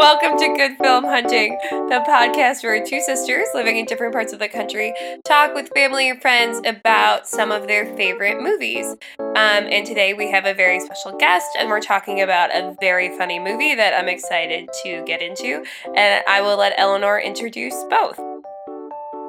Welcome 0.00 0.38
to 0.38 0.54
Good 0.56 0.78
Film 0.78 1.04
Hunting, 1.04 1.58
the 1.70 2.02
podcast 2.08 2.62
where 2.62 2.82
two 2.82 3.02
sisters 3.02 3.48
living 3.52 3.76
in 3.76 3.84
different 3.84 4.14
parts 4.14 4.32
of 4.32 4.38
the 4.38 4.48
country 4.48 4.94
talk 5.26 5.54
with 5.54 5.68
family 5.74 6.08
and 6.08 6.22
friends 6.22 6.58
about 6.64 7.28
some 7.28 7.52
of 7.52 7.66
their 7.66 7.84
favorite 7.96 8.40
movies. 8.40 8.86
Um, 9.18 9.36
and 9.36 9.86
today 9.86 10.14
we 10.14 10.30
have 10.30 10.46
a 10.46 10.54
very 10.54 10.80
special 10.80 11.14
guest, 11.18 11.50
and 11.58 11.68
we're 11.68 11.82
talking 11.82 12.22
about 12.22 12.48
a 12.50 12.74
very 12.80 13.14
funny 13.18 13.38
movie 13.38 13.74
that 13.74 13.92
I'm 13.92 14.08
excited 14.08 14.70
to 14.84 15.04
get 15.04 15.20
into. 15.20 15.66
And 15.94 16.24
I 16.26 16.40
will 16.40 16.56
let 16.56 16.72
Eleanor 16.78 17.20
introduce 17.20 17.84
both. 17.90 18.18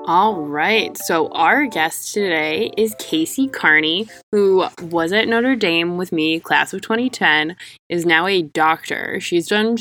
All 0.06 0.42
right. 0.42 0.98
So, 0.98 1.28
our 1.30 1.68
guest 1.68 2.12
today 2.14 2.72
is 2.76 2.96
Casey 2.98 3.48
Carney, 3.48 4.10
who 4.32 4.66
was 4.82 5.14
at 5.14 5.28
Notre 5.28 5.56
Dame 5.56 5.98
with 5.98 6.12
me, 6.12 6.40
class 6.40 6.74
of 6.74 6.82
2010, 6.82 7.56
is 7.88 8.04
now 8.04 8.26
a 8.26 8.42
doctor. 8.42 9.20
She's 9.20 9.48
done, 9.48 9.78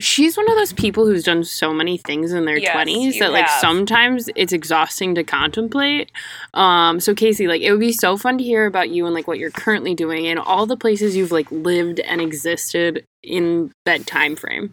she's 0.00 0.36
one 0.36 0.50
of 0.50 0.56
those 0.56 0.72
people 0.72 1.06
who's 1.06 1.22
done 1.22 1.44
so 1.44 1.72
many 1.72 1.96
things 1.96 2.32
in 2.32 2.44
their 2.44 2.58
Yes, 2.58 2.74
20s 2.74 3.18
that, 3.20 3.30
like, 3.30 3.46
have. 3.46 3.60
sometimes 3.60 4.28
it's 4.34 4.52
exhausting 4.52 5.14
to 5.14 5.22
contemplate. 5.22 6.10
Um, 6.52 6.98
so, 6.98 7.14
Casey, 7.14 7.46
like, 7.46 7.62
it 7.62 7.70
would 7.70 7.80
be 7.80 7.92
so 7.92 8.16
fun 8.16 8.38
to 8.38 8.44
hear 8.44 8.66
about 8.66 8.90
you 8.90 9.06
and, 9.06 9.14
like, 9.14 9.28
what 9.28 9.38
you're 9.38 9.52
currently 9.52 9.94
doing 9.94 10.26
and 10.26 10.40
all 10.40 10.66
the 10.66 10.76
places 10.76 11.16
you've, 11.16 11.32
like, 11.32 11.50
lived 11.52 12.00
and 12.00 12.20
existed 12.20 13.04
in 13.22 13.70
that 13.84 14.08
time 14.08 14.34
frame. 14.34 14.72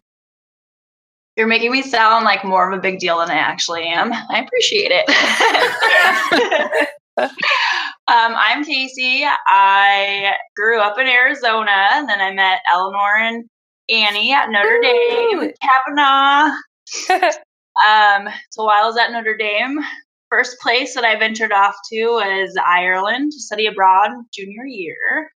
You're 1.35 1.47
making 1.47 1.71
me 1.71 1.81
sound 1.81 2.25
like 2.25 2.43
more 2.45 2.71
of 2.71 2.77
a 2.77 2.81
big 2.81 2.99
deal 2.99 3.17
than 3.19 3.31
I 3.31 3.35
actually 3.35 3.87
am. 3.87 4.13
I 4.13 4.41
appreciate 4.45 4.91
it. 4.93 5.09
um, 7.17 7.27
I'm 8.07 8.63
Casey. 8.63 9.25
I 9.47 10.35
grew 10.55 10.79
up 10.79 10.99
in 10.99 11.07
Arizona, 11.07 11.89
and 11.93 12.07
then 12.07 12.21
I 12.21 12.31
met 12.33 12.59
Eleanor 12.71 13.17
and 13.17 13.45
Annie 13.89 14.31
at 14.31 14.49
Notre 14.49 14.79
Dame, 14.81 15.39
Ooh. 15.39 15.53
Kavanaugh. 15.61 16.55
Um, 17.87 18.29
so 18.51 18.65
while 18.65 18.83
I 18.83 18.85
was 18.85 18.97
at 18.97 19.11
Notre 19.11 19.35
Dame, 19.35 19.79
first 20.29 20.59
place 20.59 20.93
that 20.95 21.03
I 21.03 21.17
ventured 21.17 21.51
off 21.51 21.75
to 21.91 22.05
was 22.05 22.55
Ireland 22.63 23.31
to 23.31 23.39
study 23.39 23.65
abroad 23.65 24.11
junior 24.33 24.65
year. 24.65 25.31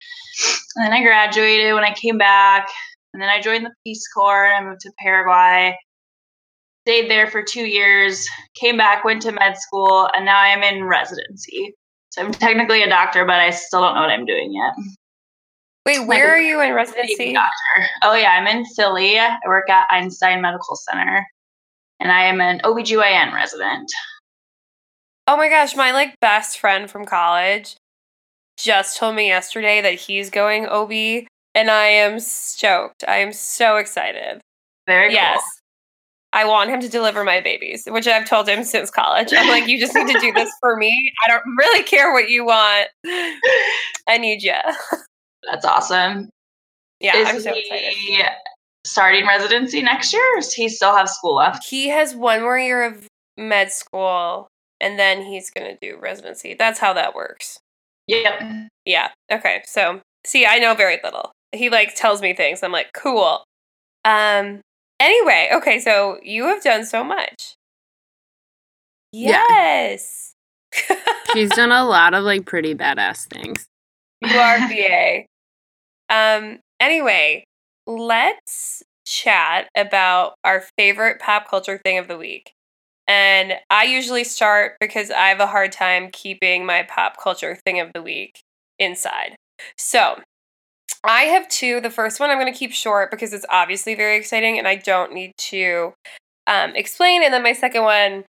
And 0.76 0.86
then 0.86 0.94
I 0.94 1.02
graduated 1.02 1.74
when 1.74 1.84
I 1.84 1.94
came 1.94 2.18
back, 2.18 2.68
and 3.14 3.22
then 3.22 3.30
I 3.30 3.42
joined 3.42 3.66
the 3.66 3.74
Peace 3.86 4.06
Corps 4.14 4.46
and 4.46 4.66
I 4.66 4.70
moved 4.70 4.82
to 4.82 4.92
Paraguay. 5.00 5.78
Stayed 6.88 7.10
there 7.10 7.28
for 7.28 7.42
two 7.42 7.66
years, 7.66 8.28
came 8.60 8.78
back, 8.78 9.04
went 9.04 9.24
to 9.24 9.32
med 9.32 9.58
school, 9.58 10.08
and 10.16 10.24
now 10.24 10.40
I'm 10.40 10.62
in 10.62 10.84
residency. 10.84 11.74
So 12.12 12.22
I'm 12.22 12.32
technically 12.32 12.84
a 12.84 12.90
doctor, 12.90 13.26
but 13.26 13.40
I 13.40 13.50
still 13.50 13.82
don't 13.82 13.96
know 13.96 14.02
what 14.02 14.12
I'm 14.12 14.26
doing 14.26 14.54
yet. 14.54 14.74
Wait, 15.86 16.08
where 16.08 16.32
are 16.32 16.40
you 16.40 16.62
in 16.62 16.74
residency? 16.74 17.34
doctor. 17.34 17.90
Oh 18.04 18.14
yeah, 18.14 18.32
I'm 18.32 18.48
in 18.48 18.66
Philly. 18.66 19.20
I 19.20 19.38
work 19.48 19.70
at 19.70 19.88
Einstein 19.90 20.42
Medical 20.42 20.76
Center. 20.76 21.26
And 22.00 22.12
I 22.12 22.26
am 22.26 22.42
an 22.42 22.60
OBGYN 22.64 23.34
resident. 23.34 23.92
Oh 25.28 25.38
my 25.38 25.50
gosh, 25.50 25.76
my 25.76 25.92
like 25.92 26.20
best 26.20 26.60
friend 26.60 26.90
from 26.90 27.06
college 27.06 27.78
just 28.58 28.98
told 28.98 29.16
me 29.16 29.28
yesterday 29.28 29.82
that 29.82 29.96
he's 29.96 30.30
going 30.30 30.68
OB 30.68 30.92
and 31.54 31.70
I 31.70 31.86
am 31.88 32.20
stoked. 32.20 33.04
I 33.08 33.18
am 33.18 33.34
so 33.34 33.78
excited. 33.78 34.42
Very 34.88 35.14
Yes. 35.14 35.42
I 36.36 36.44
want 36.46 36.70
him 36.70 36.82
to 36.82 36.90
deliver 36.90 37.24
my 37.24 37.40
babies, 37.40 37.86
which 37.88 38.08
I've 38.08 38.28
told 38.28 38.50
him 38.50 38.66
since 38.66 38.92
college. 38.92 39.30
I'm 39.36 39.48
like, 39.48 39.70
you 39.70 39.80
just 39.80 39.96
need 39.96 40.08
to 40.12 40.20
do 40.20 40.34
this 40.34 40.52
for 40.60 40.76
me. 40.76 41.14
I 41.26 41.30
don't 41.32 41.44
really 41.58 41.82
care 41.84 42.12
what 42.12 42.30
you 42.30 42.44
want. 42.46 42.90
I 44.08 44.18
need 44.20 44.44
you. 44.44 44.54
That's 45.50 45.64
awesome. 45.64 46.30
Yeah, 47.00 47.16
Is 47.18 47.30
I'm 47.30 47.40
so 47.40 47.54
he 47.54 47.62
excited. 48.16 48.32
starting 48.86 49.26
residency 49.26 49.82
next 49.82 50.12
year 50.12 50.24
or 50.36 50.42
does 50.42 50.54
he 50.54 50.68
still 50.68 50.94
have 50.94 51.08
school 51.10 51.36
left? 51.36 51.64
He 51.64 51.88
has 51.88 52.14
one 52.14 52.42
more 52.42 52.60
year 52.60 52.84
of 52.84 53.08
med 53.38 53.72
school 53.72 54.48
and 54.82 55.00
then 55.00 55.22
he's 55.22 55.50
going 55.50 55.68
to 55.74 55.78
do 55.82 55.98
residency. 55.98 56.54
That's 56.54 56.80
how 56.80 56.92
that 56.94 57.16
works. 57.16 57.60
Yep. 58.08 58.42
Yeah. 58.86 59.08
Okay. 59.32 59.62
So, 59.66 60.02
see, 60.26 60.46
I 60.46 60.60
know 60.60 60.74
very 60.76 61.00
little. 61.02 61.32
He 61.54 61.70
like 61.70 61.96
tells 61.96 62.22
me 62.22 62.34
things. 62.34 62.62
I'm 62.62 62.74
like, 62.74 62.92
cool. 62.94 63.44
Um. 64.04 64.60
Anyway, 65.00 65.50
okay. 65.54 65.80
So 65.80 66.20
you 66.24 66.46
have 66.46 66.64
done 66.64 66.86
so 66.86 67.04
much. 67.04 67.56
Yeah. 69.12 69.44
Yes. 69.50 70.34
She's 71.34 71.50
done 71.52 71.72
a 71.72 71.86
lot 71.86 72.14
of, 72.14 72.24
like, 72.24 72.46
pretty 72.46 72.76
badass 72.76 73.28
things. 73.28 73.66
you 74.22 74.38
are 74.38 74.60
BA. 74.70 75.26
Um. 76.10 76.60
Anyway, 76.80 77.46
let's 77.88 78.84
chat 79.06 79.70
about 79.78 80.36
our 80.44 80.64
favorite 80.78 81.20
pop 81.20 81.50
culture 81.50 81.80
thing 81.84 81.98
of 81.98 82.08
the 82.08 82.18
week. 82.18 82.52
And 83.08 83.54
I 83.70 83.84
usually 83.86 84.24
start 84.24 84.78
because 84.80 85.12
I 85.12 85.28
have 85.28 85.40
a 85.40 85.48
hard 85.48 85.72
time 85.72 86.10
keeping 86.12 86.66
my 86.66 86.84
pop 86.84 87.18
culture 87.22 87.58
thing 87.66 87.80
of 87.80 87.92
the 87.94 88.02
week 88.02 88.42
inside. 88.80 89.36
So, 89.78 90.20
I 91.08 91.24
have 91.24 91.48
two. 91.48 91.82
The 91.82 91.90
first 91.90 92.20
one 92.20 92.30
I'm 92.30 92.40
going 92.40 92.52
to 92.52 92.58
keep 92.58 92.72
short 92.72 93.12
because 93.12 93.34
it's 93.34 93.46
obviously 93.50 93.96
very 93.96 94.18
exciting 94.18 94.58
and 94.58 94.68
I 94.68 94.76
don't 94.76 95.14
need 95.14 95.34
to 95.38 95.94
um, 96.48 96.76
explain. 96.76 97.24
And 97.24 97.34
then 97.34 97.44
my 97.44 97.54
second 97.54 97.84
one, 97.84 98.26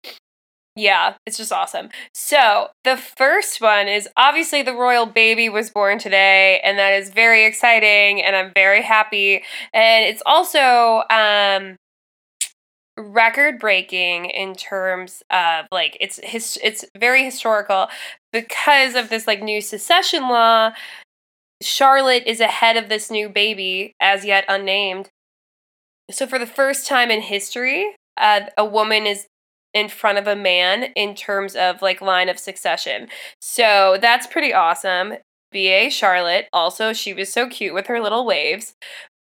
yeah, 0.76 1.16
it's 1.26 1.38
just 1.38 1.54
awesome. 1.54 1.90
So, 2.14 2.68
the 2.84 2.98
first 2.98 3.62
one 3.62 3.88
is 3.88 4.10
obviously 4.18 4.62
the 4.62 4.74
royal 4.74 5.06
baby 5.06 5.48
was 5.48 5.70
born 5.70 6.00
today, 6.00 6.60
and 6.66 6.78
that 6.78 6.92
is 6.92 7.12
very 7.12 7.46
exciting, 7.46 8.22
and 8.22 8.36
I'm 8.36 8.52
very 8.54 8.82
happy. 8.82 9.44
And 9.74 10.06
it's 10.06 10.22
also 10.26 11.04
um, 11.10 11.78
record 12.98 13.60
breaking 13.60 14.26
in 14.26 14.54
terms 14.54 15.24
of 15.30 15.66
like 15.72 15.98
it's 16.02 16.20
his 16.24 16.58
it's 16.64 16.84
very 16.98 17.24
historical 17.24 17.88
because 18.34 18.96
of 18.96 19.10
this 19.10 19.28
like 19.28 19.42
new 19.42 19.62
secession 19.62 20.24
law 20.24 20.72
charlotte 21.62 22.24
is 22.26 22.40
ahead 22.40 22.78
of 22.78 22.90
this 22.90 23.10
new 23.10 23.30
baby 23.30 23.94
as 24.00 24.26
yet 24.26 24.46
unnamed 24.48 25.10
so 26.12 26.28
for 26.28 26.38
the 26.38 26.46
first 26.46 26.88
time 26.88 27.10
in 27.10 27.22
history 27.22 27.96
uh, 28.18 28.42
a 28.58 28.66
woman 28.66 29.06
is 29.06 29.28
in 29.74 29.90
front 29.90 30.18
of 30.18 30.28
a 30.28 30.36
man 30.36 30.84
in 30.96 31.14
terms 31.16 31.56
of 31.56 31.82
like 31.82 32.02
line 32.02 32.30
of 32.30 32.40
succession 32.40 33.08
so 33.42 33.98
that's 34.02 34.28
pretty 34.28 34.54
awesome 34.54 35.14
ba 35.52 35.90
charlotte 35.90 36.48
also 36.54 36.94
she 36.94 37.14
was 37.14 37.32
so 37.32 37.48
cute 37.48 37.74
with 37.74 37.88
her 37.88 38.02
little 38.02 38.26
waves 38.26 38.76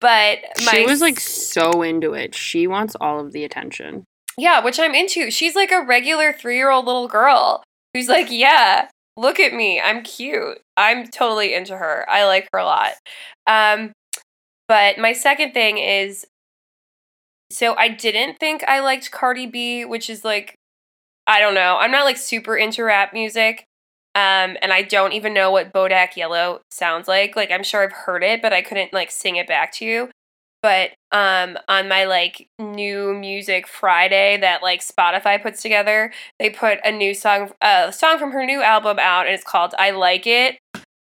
but 0.00 0.38
my 0.64 0.72
She 0.72 0.86
was 0.86 1.00
like 1.00 1.20
so 1.20 1.82
into 1.82 2.14
it. 2.14 2.34
She 2.34 2.66
wants 2.66 2.96
all 3.00 3.20
of 3.20 3.32
the 3.32 3.44
attention. 3.44 4.04
Yeah, 4.38 4.64
which 4.64 4.80
I'm 4.80 4.94
into. 4.94 5.30
She's 5.30 5.54
like 5.54 5.70
a 5.70 5.84
regular 5.84 6.32
three 6.32 6.56
year 6.56 6.70
old 6.70 6.86
little 6.86 7.08
girl 7.08 7.62
who's 7.92 8.08
like, 8.08 8.30
yeah, 8.30 8.88
look 9.16 9.40
at 9.40 9.52
me. 9.52 9.80
I'm 9.80 10.02
cute. 10.02 10.60
I'm 10.76 11.06
totally 11.06 11.54
into 11.54 11.76
her. 11.76 12.08
I 12.08 12.24
like 12.24 12.48
her 12.52 12.58
a 12.58 12.64
lot. 12.64 12.92
Um, 13.46 13.92
but 14.68 14.98
my 14.98 15.12
second 15.12 15.52
thing 15.52 15.78
is 15.78 16.26
so 17.50 17.74
I 17.76 17.88
didn't 17.88 18.38
think 18.38 18.62
I 18.68 18.80
liked 18.80 19.10
Cardi 19.10 19.46
B, 19.46 19.84
which 19.84 20.08
is 20.08 20.24
like, 20.24 20.54
I 21.26 21.40
don't 21.40 21.54
know. 21.54 21.78
I'm 21.78 21.90
not 21.90 22.04
like 22.04 22.16
super 22.16 22.56
into 22.56 22.84
rap 22.84 23.12
music. 23.12 23.64
Um, 24.14 24.56
and 24.62 24.72
I 24.72 24.82
don't 24.82 25.12
even 25.12 25.34
know 25.34 25.50
what 25.50 25.72
Bodak 25.72 26.16
Yellow 26.16 26.60
sounds 26.70 27.06
like. 27.06 27.36
Like, 27.36 27.50
I'm 27.50 27.62
sure 27.62 27.82
I've 27.82 27.92
heard 27.92 28.24
it, 28.24 28.42
but 28.42 28.52
I 28.52 28.62
couldn't 28.62 28.92
like 28.92 29.10
sing 29.10 29.36
it 29.36 29.46
back 29.46 29.72
to 29.74 29.84
you 29.84 30.10
but 30.62 30.90
um 31.12 31.58
on 31.68 31.88
my 31.88 32.04
like 32.04 32.48
new 32.58 33.14
music 33.14 33.66
friday 33.66 34.36
that 34.40 34.62
like 34.62 34.80
spotify 34.80 35.40
puts 35.40 35.62
together 35.62 36.12
they 36.38 36.50
put 36.50 36.78
a 36.84 36.92
new 36.92 37.14
song 37.14 37.50
a 37.62 37.92
song 37.92 38.18
from 38.18 38.30
her 38.32 38.44
new 38.44 38.62
album 38.62 38.98
out 39.00 39.26
and 39.26 39.34
it's 39.34 39.44
called 39.44 39.74
i 39.78 39.90
like 39.90 40.26
it. 40.26 40.58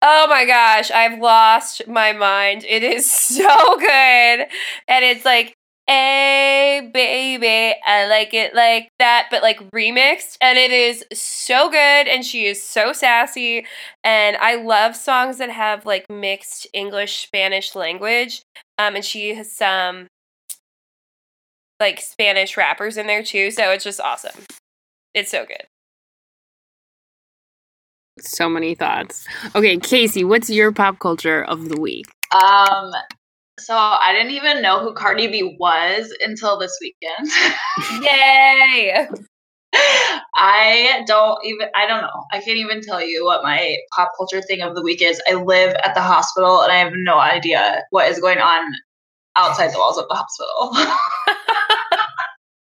Oh 0.03 0.27
my 0.29 0.45
gosh 0.45 0.89
i've 0.91 1.19
lost 1.19 1.87
my 1.87 2.11
mind. 2.11 2.65
It 2.67 2.83
is 2.83 3.11
so 3.11 3.77
good. 3.77 4.47
And 4.87 5.05
it's 5.05 5.25
like 5.25 5.55
hey 5.91 6.89
baby 6.93 7.75
i 7.85 8.07
like 8.07 8.33
it 8.33 8.55
like 8.55 8.89
that 8.97 9.27
but 9.29 9.41
like 9.41 9.59
remixed 9.71 10.37
and 10.39 10.57
it 10.57 10.71
is 10.71 11.03
so 11.11 11.69
good 11.69 12.07
and 12.07 12.25
she 12.25 12.45
is 12.45 12.63
so 12.63 12.93
sassy 12.93 13.65
and 14.03 14.37
i 14.37 14.55
love 14.55 14.95
songs 14.95 15.37
that 15.37 15.49
have 15.49 15.85
like 15.85 16.05
mixed 16.09 16.65
english 16.73 17.25
spanish 17.25 17.75
language 17.75 18.41
um, 18.77 18.95
and 18.95 19.05
she 19.05 19.35
has 19.35 19.51
some 19.51 20.07
like 21.81 21.99
Spanish 21.99 22.55
rappers 22.55 22.95
in 22.95 23.07
there 23.07 23.23
too, 23.23 23.51
so 23.51 23.71
it's 23.71 23.83
just 23.83 23.99
awesome. 23.99 24.45
It's 25.13 25.31
so 25.31 25.45
good. 25.45 25.63
So 28.19 28.47
many 28.47 28.75
thoughts. 28.75 29.27
Okay, 29.55 29.77
Casey, 29.77 30.23
what's 30.23 30.49
your 30.49 30.71
pop 30.71 30.99
culture 30.99 31.43
of 31.43 31.69
the 31.69 31.81
week? 31.81 32.05
Um, 32.33 32.91
so 33.61 33.75
I 33.75 34.13
didn't 34.13 34.31
even 34.31 34.61
know 34.61 34.79
who 34.79 34.93
Cardi 34.93 35.27
B 35.27 35.55
was 35.59 36.13
until 36.23 36.59
this 36.59 36.77
weekend. 36.81 37.29
Yay! 38.03 39.07
I 40.35 41.03
don't 41.07 41.39
even 41.45 41.67
I 41.75 41.87
don't 41.87 42.01
know. 42.01 42.25
I 42.31 42.39
can't 42.39 42.57
even 42.57 42.81
tell 42.81 43.01
you 43.01 43.23
what 43.25 43.43
my 43.43 43.77
pop 43.95 44.11
culture 44.17 44.41
thing 44.41 44.61
of 44.61 44.75
the 44.75 44.81
week 44.81 45.01
is. 45.01 45.21
I 45.29 45.35
live 45.35 45.75
at 45.83 45.95
the 45.95 46.01
hospital 46.01 46.61
and 46.61 46.71
I 46.71 46.77
have 46.77 46.93
no 46.95 47.19
idea 47.19 47.83
what 47.91 48.09
is 48.09 48.19
going 48.19 48.39
on 48.39 48.73
outside 49.37 49.71
the 49.73 49.77
walls 49.77 49.97
of 49.97 50.07
the 50.09 50.15
hospital. 50.15 50.97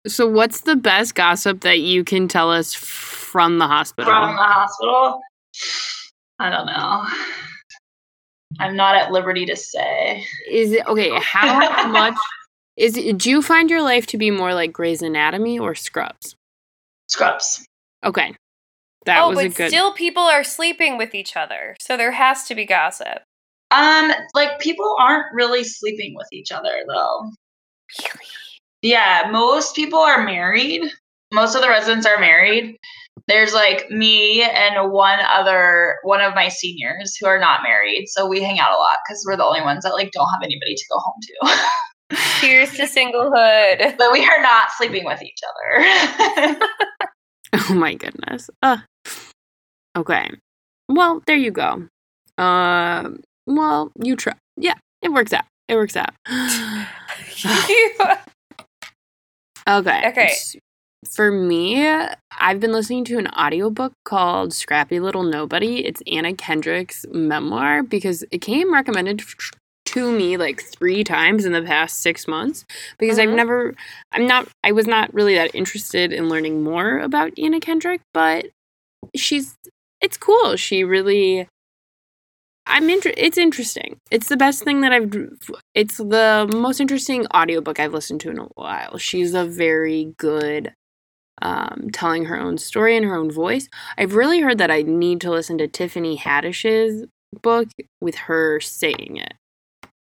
So, 0.08 0.26
what's 0.26 0.62
the 0.62 0.74
best 0.74 1.14
gossip 1.14 1.60
that 1.60 1.78
you 1.78 2.02
can 2.02 2.26
tell 2.26 2.50
us 2.50 2.74
from 2.74 3.58
the 3.58 3.68
hospital? 3.68 4.12
From 4.12 4.34
the 4.34 4.42
hospital? 4.42 5.20
I 6.40 6.50
don't 6.50 6.66
know. 6.66 7.06
I'm 8.62 8.76
not 8.76 8.94
at 8.94 9.10
liberty 9.10 9.44
to 9.46 9.56
say. 9.56 10.24
Is 10.48 10.72
it 10.72 10.86
okay? 10.86 11.10
How 11.20 11.88
much 11.88 12.14
is 12.76 12.96
it? 12.96 13.18
Do 13.18 13.30
you 13.30 13.42
find 13.42 13.68
your 13.68 13.82
life 13.82 14.06
to 14.08 14.18
be 14.18 14.30
more 14.30 14.54
like 14.54 14.72
Grey's 14.72 15.02
Anatomy 15.02 15.58
or 15.58 15.74
Scrubs? 15.74 16.36
Scrubs. 17.08 17.66
Okay, 18.04 18.34
that 19.04 19.20
oh, 19.20 19.28
was 19.30 19.36
but 19.36 19.44
a 19.46 19.48
good. 19.48 19.68
still 19.68 19.92
people 19.92 20.22
are 20.22 20.44
sleeping 20.44 20.96
with 20.96 21.14
each 21.14 21.36
other. 21.36 21.76
So 21.80 21.96
there 21.96 22.12
has 22.12 22.44
to 22.44 22.54
be 22.54 22.64
gossip. 22.64 23.22
Um, 23.70 24.12
like 24.34 24.60
people 24.60 24.94
aren't 24.98 25.34
really 25.34 25.64
sleeping 25.64 26.14
with 26.14 26.28
each 26.32 26.52
other 26.52 26.84
though. 26.86 27.30
Really? 27.98 28.26
Yeah, 28.82 29.28
most 29.30 29.74
people 29.74 29.98
are 29.98 30.24
married. 30.24 30.82
Most 31.32 31.54
of 31.54 31.62
the 31.62 31.68
residents 31.68 32.06
are 32.06 32.20
married. 32.20 32.76
There's 33.28 33.54
like 33.54 33.90
me 33.90 34.42
and 34.42 34.90
one 34.90 35.20
other 35.20 35.98
one 36.02 36.20
of 36.20 36.34
my 36.34 36.48
seniors 36.48 37.16
who 37.16 37.26
are 37.26 37.38
not 37.38 37.62
married, 37.62 38.06
so 38.08 38.26
we 38.26 38.42
hang 38.42 38.58
out 38.58 38.72
a 38.72 38.76
lot 38.76 38.98
because 39.06 39.24
we're 39.26 39.36
the 39.36 39.44
only 39.44 39.60
ones 39.60 39.84
that 39.84 39.92
like 39.92 40.10
don't 40.12 40.28
have 40.28 40.42
anybody 40.42 40.74
to 40.74 40.84
go 40.90 40.98
home 40.98 41.14
to. 41.22 41.68
Cheers 42.40 42.72
to 42.76 42.82
singlehood. 42.82 43.96
but 43.98 44.12
we 44.12 44.24
are 44.24 44.42
not 44.42 44.70
sleeping 44.76 45.04
with 45.04 45.22
each 45.22 45.38
other. 45.48 46.58
oh 47.70 47.74
my 47.74 47.94
goodness. 47.94 48.50
Uh, 48.62 48.78
okay. 49.96 50.30
Well, 50.88 51.22
there 51.26 51.36
you 51.36 51.52
go. 51.52 51.88
Uh, 52.36 53.10
well, 53.46 53.92
you 54.02 54.16
try. 54.16 54.34
Yeah, 54.56 54.74
it 55.00 55.12
works 55.12 55.32
out. 55.32 55.44
It 55.68 55.76
works 55.76 55.96
out. 55.96 56.14
Okay. 59.68 60.08
Okay. 60.08 60.34
For 61.10 61.32
me, 61.32 61.84
I've 62.38 62.60
been 62.60 62.72
listening 62.72 63.04
to 63.06 63.18
an 63.18 63.26
audiobook 63.28 63.92
called 64.04 64.52
Scrappy 64.52 65.00
Little 65.00 65.24
Nobody. 65.24 65.84
It's 65.84 66.00
Anna 66.06 66.32
Kendrick's 66.32 67.04
memoir 67.10 67.82
because 67.82 68.24
it 68.30 68.38
came 68.38 68.72
recommended 68.72 69.20
to 69.86 70.12
me 70.12 70.36
like 70.36 70.62
three 70.62 71.02
times 71.02 71.44
in 71.44 71.52
the 71.52 71.62
past 71.62 72.00
six 72.00 72.28
months 72.28 72.64
because 72.98 73.18
I've 73.18 73.30
Mhm. 73.30 73.34
never, 73.36 73.74
I'm 74.12 74.28
not, 74.28 74.48
I 74.62 74.70
was 74.70 74.86
not 74.86 75.12
really 75.12 75.34
that 75.34 75.54
interested 75.56 76.12
in 76.12 76.28
learning 76.28 76.62
more 76.62 77.00
about 77.00 77.32
Anna 77.36 77.58
Kendrick, 77.58 78.00
but 78.14 78.46
she's, 79.16 79.56
it's 80.00 80.16
cool. 80.16 80.54
She 80.56 80.84
really, 80.84 81.48
I'm 82.64 82.88
inter- 82.88 83.12
it's 83.16 83.38
interesting. 83.38 83.98
It's 84.12 84.28
the 84.28 84.36
best 84.36 84.62
thing 84.62 84.82
that 84.82 84.92
I've 84.92 85.12
it's 85.74 85.96
the 85.96 86.48
most 86.54 86.80
interesting 86.80 87.26
audiobook 87.34 87.80
I've 87.80 87.92
listened 87.92 88.20
to 88.20 88.30
in 88.30 88.38
a 88.38 88.44
while. 88.54 88.98
She's 88.98 89.34
a 89.34 89.44
very 89.44 90.14
good 90.16 90.72
um, 91.42 91.90
telling 91.92 92.24
her 92.26 92.38
own 92.38 92.56
story 92.56 92.96
in 92.96 93.02
her 93.02 93.16
own 93.16 93.30
voice. 93.30 93.68
I've 93.98 94.14
really 94.14 94.40
heard 94.40 94.58
that 94.58 94.70
I 94.70 94.82
need 94.82 95.20
to 95.22 95.30
listen 95.30 95.58
to 95.58 95.68
Tiffany 95.68 96.16
Haddish's 96.16 97.04
book 97.42 97.68
with 98.00 98.14
her 98.14 98.60
saying 98.60 99.16
it 99.16 99.34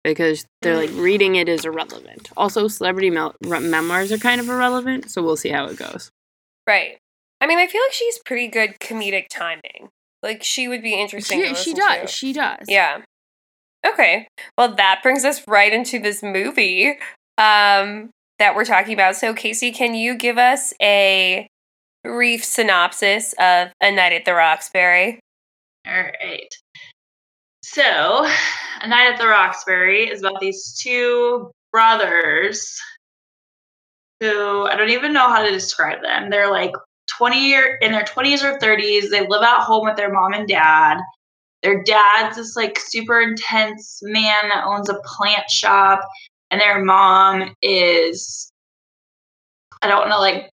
because 0.03 0.45
they're 0.61 0.77
like 0.77 0.89
reading 0.93 1.35
it 1.35 1.47
is 1.47 1.65
irrelevant. 1.65 2.29
Also, 2.35 2.67
celebrity 2.67 3.09
mel- 3.09 3.35
memoirs 3.41 4.11
are 4.11 4.17
kind 4.17 4.41
of 4.41 4.49
irrelevant, 4.49 5.11
so 5.11 5.21
we'll 5.21 5.37
see 5.37 5.49
how 5.49 5.65
it 5.65 5.77
goes. 5.77 6.09
Right. 6.65 6.97
I 7.39 7.47
mean, 7.47 7.59
I 7.59 7.67
feel 7.67 7.81
like 7.81 7.93
she's 7.93 8.19
pretty 8.25 8.47
good 8.47 8.79
comedic 8.79 9.27
timing. 9.29 9.89
Like 10.23 10.43
she 10.43 10.67
would 10.67 10.81
be 10.81 10.99
interesting. 10.99 11.43
She, 11.43 11.55
she 11.55 11.73
does. 11.73 12.01
to. 12.01 12.07
She 12.07 12.33
does. 12.33 12.65
Yeah. 12.67 13.01
Okay. 13.85 14.27
Well, 14.57 14.73
that 14.75 15.01
brings 15.03 15.23
us 15.23 15.47
right 15.47 15.71
into 15.71 15.99
this 15.99 16.23
movie 16.23 16.97
um, 17.37 18.09
that 18.39 18.55
we're 18.55 18.65
talking 18.65 18.93
about. 18.93 19.15
So, 19.15 19.33
Casey, 19.33 19.71
can 19.71 19.95
you 19.95 20.15
give 20.15 20.37
us 20.37 20.73
a 20.81 21.47
brief 22.03 22.43
synopsis 22.43 23.33
of 23.39 23.69
A 23.81 23.91
Night 23.91 24.13
at 24.13 24.25
the 24.25 24.33
Roxbury? 24.33 25.19
All 25.87 25.93
right. 25.93 26.53
So, 27.63 28.27
A 28.81 28.87
Night 28.87 29.11
at 29.11 29.19
the 29.19 29.27
Roxbury 29.27 30.09
is 30.09 30.21
about 30.21 30.39
these 30.39 30.79
two 30.81 31.51
brothers 31.71 32.79
who 34.19 34.65
I 34.67 34.75
don't 34.75 34.89
even 34.89 35.13
know 35.13 35.29
how 35.29 35.43
to 35.43 35.51
describe 35.51 36.01
them. 36.01 36.29
They're 36.29 36.49
like 36.49 36.73
20 37.17 37.47
year 37.47 37.77
in 37.81 37.91
their 37.91 38.03
20s 38.03 38.43
or 38.43 38.57
30s. 38.59 39.09
They 39.09 39.27
live 39.27 39.43
at 39.43 39.63
home 39.63 39.85
with 39.85 39.95
their 39.95 40.11
mom 40.11 40.33
and 40.33 40.47
dad. 40.47 40.97
Their 41.63 41.83
dad's 41.83 42.37
this 42.37 42.55
like 42.55 42.79
super 42.79 43.19
intense 43.19 43.99
man 44.03 44.49
that 44.49 44.65
owns 44.65 44.89
a 44.89 45.01
plant 45.03 45.49
shop, 45.49 46.01
and 46.51 46.61
their 46.61 46.83
mom 46.83 47.55
is 47.61 48.51
I 49.81 49.87
don't 49.87 49.99
want 49.99 50.11
to 50.11 50.19
like 50.19 50.49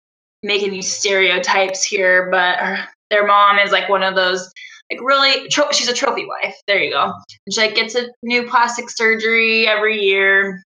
make 0.44 0.64
any 0.64 0.82
stereotypes 0.82 1.84
here, 1.84 2.30
but 2.32 2.58
her, 2.58 2.86
their 3.10 3.26
mom 3.26 3.60
is 3.60 3.72
like 3.72 3.90
one 3.90 4.04
of 4.04 4.16
those 4.16 4.52
like 4.92 5.02
really 5.02 5.48
tro- 5.50 5.72
she's 5.72 5.88
a 5.88 5.94
trophy 5.94 6.26
wife. 6.26 6.56
There 6.68 6.82
you 6.82 6.92
go. 6.92 7.14
And 7.46 7.54
she 7.54 7.62
like 7.62 7.76
gets 7.76 7.96
a 7.96 8.08
new 8.24 8.48
plastic 8.48 8.90
surgery 8.90 9.68
every 9.68 10.00
year. 10.02 10.64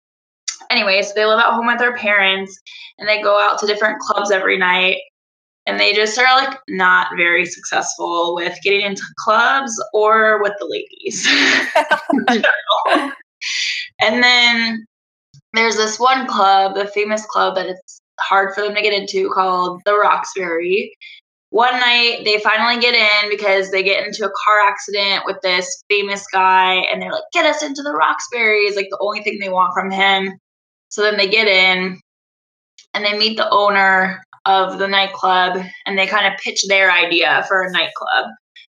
Anyway, 0.70 1.00
so 1.02 1.12
they 1.14 1.24
live 1.24 1.38
at 1.38 1.52
home 1.52 1.66
with 1.66 1.78
their 1.78 1.96
parents 1.96 2.58
and 2.98 3.08
they 3.08 3.22
go 3.22 3.40
out 3.40 3.58
to 3.58 3.66
different 3.66 4.00
clubs 4.00 4.30
every 4.30 4.58
night 4.58 4.98
and 5.66 5.78
they 5.78 5.92
just 5.92 6.18
are 6.18 6.36
like 6.36 6.58
not 6.68 7.08
very 7.16 7.46
successful 7.46 8.34
with 8.34 8.58
getting 8.62 8.82
into 8.82 9.02
clubs 9.18 9.72
or 9.94 10.42
with 10.42 10.52
the 10.58 10.66
ladies. 10.66 11.26
and 14.00 14.22
then 14.22 14.84
there's 15.52 15.76
this 15.76 15.98
one 15.98 16.26
club, 16.26 16.74
the 16.74 16.86
famous 16.86 17.24
club 17.26 17.56
that 17.56 17.66
it's 17.66 18.00
hard 18.20 18.54
for 18.54 18.62
them 18.62 18.74
to 18.74 18.82
get 18.82 18.92
into 18.92 19.30
called 19.30 19.80
the 19.84 19.94
Roxbury. 19.94 20.94
One 21.50 21.72
night 21.72 22.22
they 22.24 22.38
finally 22.38 22.80
get 22.80 22.94
in 22.94 23.30
because 23.30 23.70
they 23.70 23.82
get 23.82 24.06
into 24.06 24.24
a 24.24 24.32
car 24.44 24.60
accident 24.64 25.24
with 25.26 25.38
this 25.42 25.82
famous 25.88 26.24
guy 26.32 26.74
and 26.92 27.02
they're 27.02 27.12
like, 27.12 27.24
get 27.32 27.46
us 27.46 27.62
into 27.62 27.82
the 27.82 27.92
Roxbury 27.92 28.66
is 28.66 28.76
like 28.76 28.88
the 28.90 28.98
only 29.00 29.22
thing 29.22 29.38
they 29.40 29.48
want 29.48 29.74
from 29.74 29.90
him. 29.90 30.38
So 30.90 31.02
then 31.02 31.16
they 31.16 31.28
get 31.28 31.48
in 31.48 31.98
and 32.94 33.04
they 33.04 33.18
meet 33.18 33.36
the 33.36 33.50
owner 33.50 34.22
of 34.44 34.78
the 34.78 34.88
nightclub 34.88 35.64
and 35.86 35.98
they 35.98 36.06
kind 36.06 36.32
of 36.32 36.38
pitch 36.40 36.64
their 36.68 36.90
idea 36.92 37.44
for 37.48 37.62
a 37.62 37.72
nightclub, 37.72 38.26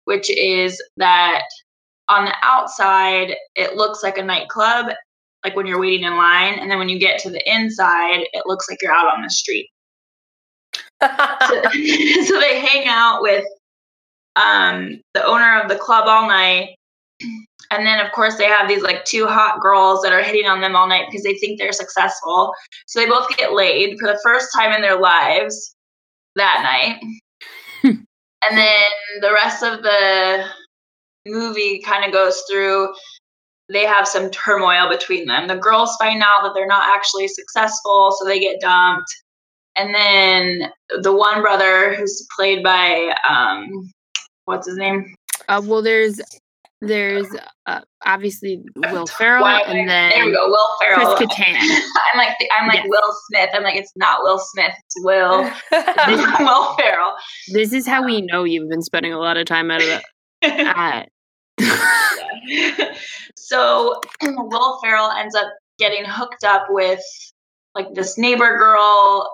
which 0.04 0.30
is 0.30 0.80
that 0.96 1.42
on 2.08 2.24
the 2.24 2.34
outside, 2.42 3.34
it 3.56 3.76
looks 3.76 4.02
like 4.02 4.18
a 4.18 4.24
nightclub, 4.24 4.92
like 5.44 5.56
when 5.56 5.66
you're 5.66 5.80
waiting 5.80 6.04
in 6.04 6.16
line. 6.16 6.58
And 6.58 6.70
then 6.70 6.78
when 6.78 6.88
you 6.88 6.98
get 6.98 7.20
to 7.20 7.30
the 7.30 7.42
inside, 7.50 8.26
it 8.32 8.46
looks 8.46 8.68
like 8.68 8.82
you're 8.82 8.92
out 8.92 9.12
on 9.12 9.22
the 9.22 9.30
street. 9.30 9.70
So, 11.02 11.08
so 12.24 12.40
they 12.40 12.60
hang 12.60 12.86
out 12.86 13.22
with 13.22 13.44
um, 14.36 15.00
the 15.14 15.24
owner 15.24 15.60
of 15.60 15.68
the 15.68 15.76
club 15.76 16.04
all 16.06 16.28
night. 16.28 16.76
And 17.70 17.84
then, 17.84 18.04
of 18.04 18.12
course, 18.12 18.36
they 18.36 18.46
have 18.46 18.68
these 18.68 18.82
like 18.82 19.04
two 19.04 19.26
hot 19.26 19.60
girls 19.60 20.00
that 20.02 20.12
are 20.12 20.22
hitting 20.22 20.46
on 20.46 20.60
them 20.60 20.74
all 20.74 20.88
night 20.88 21.06
because 21.06 21.22
they 21.22 21.34
think 21.34 21.58
they're 21.58 21.72
successful. 21.72 22.54
So 22.86 22.98
they 22.98 23.06
both 23.06 23.28
get 23.36 23.52
laid 23.52 23.98
for 23.98 24.06
the 24.06 24.20
first 24.22 24.48
time 24.54 24.72
in 24.72 24.80
their 24.80 24.98
lives 24.98 25.74
that 26.36 26.62
night. 26.62 27.02
and 27.84 28.58
then 28.58 28.86
the 29.20 29.32
rest 29.32 29.62
of 29.62 29.82
the 29.82 30.46
movie 31.26 31.80
kind 31.80 32.04
of 32.04 32.12
goes 32.12 32.42
through 32.50 32.94
they 33.70 33.84
have 33.84 34.06
some 34.08 34.30
turmoil 34.30 34.88
between 34.88 35.26
them. 35.26 35.46
The 35.48 35.56
girls 35.56 35.94
find 36.00 36.22
out 36.22 36.42
that 36.42 36.52
they're 36.54 36.66
not 36.66 36.94
actually 36.96 37.28
successful, 37.28 38.12
so 38.18 38.24
they 38.26 38.40
get 38.40 38.60
dumped. 38.60 39.08
And 39.76 39.94
then 39.94 40.70
the 41.02 41.12
one 41.14 41.40
brother 41.42 41.94
who's 41.94 42.26
played 42.36 42.62
by 42.64 43.14
um 43.28 43.90
what's 44.46 44.66
his 44.66 44.76
name? 44.76 45.14
Uh, 45.48 45.62
well, 45.64 45.82
there's 45.82 46.20
there's 46.80 47.26
uh, 47.66 47.80
obviously 48.06 48.62
Will 48.76 49.06
Ferrell, 49.18 49.42
Why- 49.42 49.62
and 49.66 49.88
then 49.88 50.10
there 50.14 50.24
we 50.26 50.32
go, 50.32 50.48
Will 50.48 50.66
Ferrell. 50.80 51.14
Chris 51.16 51.28
Kattan. 51.38 51.56
I'm 51.60 52.18
like 52.18 52.36
I'm 52.58 52.68
like 52.68 52.78
Yes. 52.78 52.86
Will 52.88 53.14
Smith. 53.28 53.50
I'm 53.52 53.62
like 53.62 53.76
it's 53.76 53.92
not 53.96 54.22
Will 54.22 54.38
Smith, 54.38 54.72
it's 54.86 55.04
Will 55.04 55.42
Will 56.40 56.76
Ferrell. 56.76 57.14
This 57.52 57.72
is 57.72 57.86
how 57.86 58.04
we 58.04 58.22
know 58.22 58.44
you've 58.44 58.68
been 58.70 58.82
spending 58.82 59.12
a 59.12 59.18
lot 59.18 59.36
of 59.36 59.46
time 59.46 59.70
out 59.70 59.82
of 59.82 59.86
the. 59.88 60.02
At, 60.42 61.08
so 63.36 64.00
Will 64.22 64.80
Ferrell 64.80 65.10
ends 65.10 65.34
up 65.34 65.48
getting 65.78 66.04
hooked 66.04 66.44
up 66.44 66.66
with 66.68 67.02
like 67.74 67.94
this 67.94 68.18
neighbor 68.18 68.58
girl, 68.58 69.30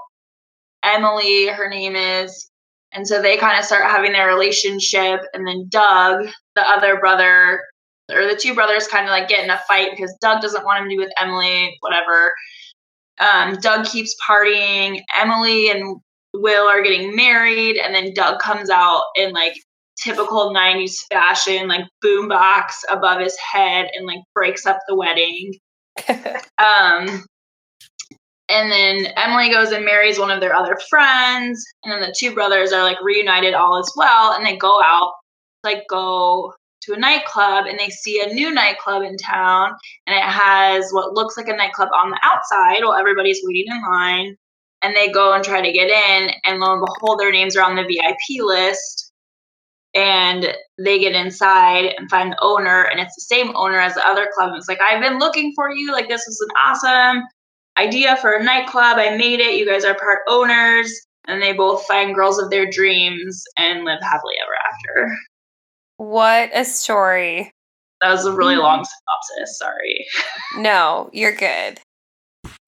Emily, 0.82 1.48
her 1.48 1.68
name 1.68 1.96
is. 1.96 2.50
And 2.92 3.06
so 3.08 3.20
they 3.20 3.36
kind 3.36 3.58
of 3.58 3.64
start 3.64 3.84
having 3.84 4.12
their 4.12 4.28
relationship. 4.28 5.22
And 5.32 5.46
then 5.46 5.66
Doug, 5.68 6.28
the 6.54 6.62
other 6.62 6.98
brother, 7.00 7.62
or 8.12 8.28
the 8.28 8.38
two 8.40 8.54
brothers 8.54 8.86
kind 8.86 9.06
of 9.06 9.10
like 9.10 9.28
get 9.28 9.42
in 9.42 9.50
a 9.50 9.60
fight 9.66 9.90
because 9.90 10.14
Doug 10.20 10.42
doesn't 10.42 10.64
want 10.64 10.78
him 10.78 10.84
to 10.84 10.88
be 10.90 10.98
with 10.98 11.12
Emily, 11.18 11.76
whatever. 11.80 12.34
Um, 13.18 13.56
Doug 13.60 13.86
keeps 13.86 14.14
partying. 14.28 15.00
Emily 15.16 15.70
and 15.70 16.00
Will 16.34 16.68
are 16.68 16.82
getting 16.82 17.16
married. 17.16 17.78
And 17.78 17.94
then 17.94 18.12
Doug 18.14 18.40
comes 18.40 18.70
out 18.70 19.04
in 19.16 19.32
like 19.32 19.54
typical 20.04 20.52
90s 20.52 21.06
fashion, 21.10 21.66
like 21.68 21.84
boombox 22.04 22.66
above 22.90 23.20
his 23.20 23.36
head 23.38 23.88
and 23.94 24.06
like 24.06 24.20
breaks 24.34 24.66
up 24.66 24.78
the 24.88 24.94
wedding. 24.94 25.54
Um, 26.56 27.24
and 28.48 28.70
then 28.70 29.06
Emily 29.16 29.50
goes 29.50 29.72
and 29.72 29.84
marries 29.84 30.18
one 30.18 30.30
of 30.30 30.40
their 30.40 30.54
other 30.54 30.78
friends, 30.88 31.64
and 31.82 31.92
then 31.92 32.00
the 32.00 32.14
two 32.16 32.34
brothers 32.34 32.72
are 32.72 32.82
like 32.82 33.00
reunited 33.02 33.54
all 33.54 33.78
as 33.78 33.90
well, 33.96 34.32
and 34.32 34.44
they 34.44 34.56
go 34.56 34.80
out, 34.82 35.12
like 35.62 35.84
go 35.88 36.52
to 36.82 36.92
a 36.92 36.98
nightclub, 36.98 37.66
and 37.66 37.78
they 37.78 37.88
see 37.88 38.20
a 38.20 38.32
new 38.32 38.52
nightclub 38.52 39.02
in 39.02 39.16
town, 39.16 39.72
and 40.06 40.14
it 40.14 40.22
has 40.22 40.90
what 40.90 41.14
looks 41.14 41.36
like 41.36 41.48
a 41.48 41.56
nightclub 41.56 41.88
on 41.94 42.10
the 42.10 42.20
outside 42.22 42.84
while 42.84 42.98
everybody's 42.98 43.40
waiting 43.42 43.72
in 43.72 43.82
line, 43.90 44.36
and 44.82 44.94
they 44.94 45.10
go 45.10 45.32
and 45.32 45.42
try 45.42 45.62
to 45.62 45.72
get 45.72 45.88
in, 45.88 46.30
and 46.44 46.60
lo 46.60 46.74
and 46.74 46.84
behold, 46.84 47.18
their 47.18 47.32
names 47.32 47.56
are 47.56 47.64
on 47.64 47.76
the 47.76 47.82
VIP 47.82 48.44
list, 48.44 49.03
and 49.94 50.54
they 50.78 50.98
get 50.98 51.14
inside 51.14 51.94
and 51.96 52.10
find 52.10 52.32
the 52.32 52.38
owner 52.42 52.82
and 52.82 53.00
it's 53.00 53.14
the 53.14 53.22
same 53.22 53.54
owner 53.56 53.78
as 53.78 53.94
the 53.94 54.06
other 54.06 54.28
club. 54.34 54.48
And 54.48 54.58
it's 54.58 54.68
like 54.68 54.80
i've 54.80 55.00
been 55.00 55.18
looking 55.18 55.52
for 55.54 55.70
you. 55.70 55.92
Like 55.92 56.08
this 56.08 56.24
was 56.26 56.40
an 56.40 56.56
awesome 56.66 57.22
idea 57.78 58.16
for 58.16 58.32
a 58.32 58.42
nightclub. 58.42 58.98
I 58.98 59.16
made 59.16 59.40
it. 59.40 59.56
You 59.56 59.66
guys 59.66 59.84
are 59.84 59.94
part 59.94 60.20
owners. 60.28 60.92
And 61.26 61.40
they 61.40 61.52
both 61.54 61.86
find 61.86 62.14
girls 62.14 62.38
of 62.38 62.50
their 62.50 62.68
dreams 62.68 63.44
and 63.56 63.84
live 63.84 64.00
happily 64.02 64.34
ever 64.42 65.06
after. 65.06 65.16
What 65.96 66.50
a 66.52 66.64
story. 66.64 67.50
that 68.02 68.10
was 68.10 68.26
a 68.26 68.32
really 68.32 68.56
mm. 68.56 68.62
long 68.62 68.84
synopsis. 68.84 69.58
Sorry. 69.58 70.06
No, 70.58 71.10
you're 71.12 71.34
good. 71.34 71.80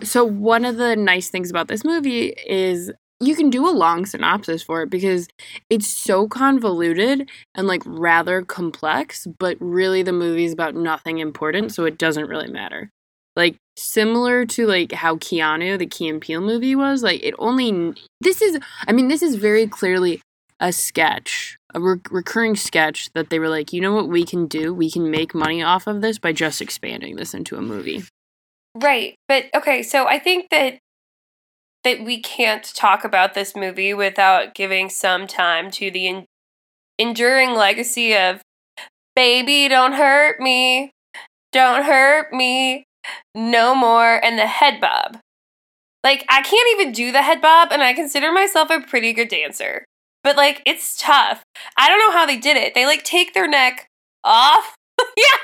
So 0.03 0.25
one 0.25 0.65
of 0.65 0.77
the 0.77 0.97
nice 0.97 1.29
things 1.29 1.51
about 1.51 1.69
this 1.69 1.85
movie 1.85 2.35
is 2.47 2.91
you 3.21 3.35
can 3.35 3.51
do 3.51 3.67
a 3.67 3.71
long 3.71 4.05
synopsis 4.05 4.63
for 4.63 4.83
it 4.83 4.91
because 4.91 5.29
it's 5.71 5.87
so 5.89 6.29
convoluted 6.29 7.29
and 7.55 7.67
like 7.67 7.83
rather 7.87 8.43
complex, 8.43 9.27
but 9.39 9.57
really 9.61 10.03
the 10.03 10.13
movie's 10.13 10.53
about 10.53 10.75
nothing 10.75 11.19
important, 11.19 11.73
so 11.73 11.85
it 11.85 11.99
doesn't 11.99 12.29
really 12.29 12.51
matter. 12.51 12.91
Like 13.35 13.57
similar 13.77 14.47
to 14.47 14.67
like 14.67 14.93
how 14.93 15.17
Keanu, 15.17 15.79
the 15.79 15.87
Key 15.87 16.09
and 16.09 16.21
Peele 16.21 16.41
movie 16.41 16.75
was, 16.75 17.03
like 17.03 17.23
it 17.23 17.35
only 17.39 17.95
this 18.21 18.43
is 18.43 18.59
I 18.87 18.93
mean 18.93 19.09
this 19.09 19.23
is 19.23 19.37
very 19.37 19.67
clearly 19.67 20.21
a 20.61 20.73
sketch, 20.73 21.59
a 21.75 21.81
re- 21.81 22.01
recurring 22.11 22.57
sketch 22.57 23.11
that 23.15 23.31
they 23.31 23.39
were 23.39 23.49
like, 23.49 23.73
you 23.73 23.81
know 23.81 23.95
what 23.95 24.09
we 24.09 24.25
can 24.25 24.47
do? 24.47 24.73
We 24.73 24.91
can 24.91 25.11
make 25.11 25.35
money 25.35 25.63
off 25.63 25.87
of 25.87 26.01
this 26.01 26.19
by 26.19 26.33
just 26.33 26.63
expanding 26.63 27.17
this 27.17 27.35
into 27.35 27.57
a 27.57 27.63
movie. 27.63 28.05
Right. 28.75 29.15
But 29.29 29.47
okay, 29.55 29.83
so 29.83 30.07
I 30.07 30.19
think 30.19 30.51
that 30.51 30.79
that 31.87 32.05
we 32.05 32.21
can't 32.21 32.65
talk 32.75 33.05
about 33.05 33.35
this 33.35 33.55
movie 33.55 33.95
without 33.95 34.57
giving 34.57 34.91
some 34.91 35.29
time 35.29 35.71
to 35.71 35.89
the 35.89 36.09
en- 36.09 36.25
enduring 36.99 37.55
legacy 37.55 38.13
of 38.13 38.43
baby 39.15 39.69
don't 39.69 39.93
hurt 39.93 40.41
me. 40.41 40.91
Don't 41.53 41.85
hurt 41.85 42.33
me 42.33 42.87
no 43.37 43.73
more 43.77 44.23
and 44.25 44.37
the 44.37 44.49
head 44.49 44.81
bob. 44.81 45.19
Like 46.03 46.25
I 46.29 46.43
can't 46.43 46.69
even 46.73 46.93
do 46.93 47.13
the 47.13 47.23
head 47.23 47.41
bob 47.41 47.69
and 47.71 47.85
I 47.85 47.95
consider 47.95 48.33
myself 48.33 48.69
a 48.69 48.81
pretty 48.81 49.13
good 49.13 49.29
dancer. 49.29 49.85
But 50.25 50.37
like 50.37 50.63
it's 50.67 50.97
tough. 51.01 51.45
I 51.79 51.89
don't 51.89 52.01
know 52.01 52.11
how 52.11 52.27
they 52.27 52.37
did 52.37 52.57
it. 52.57 52.75
They 52.75 52.85
like 52.85 53.05
take 53.05 53.33
their 53.33 53.47
neck 53.47 53.87
off. 54.25 54.75
yeah. 55.17 55.39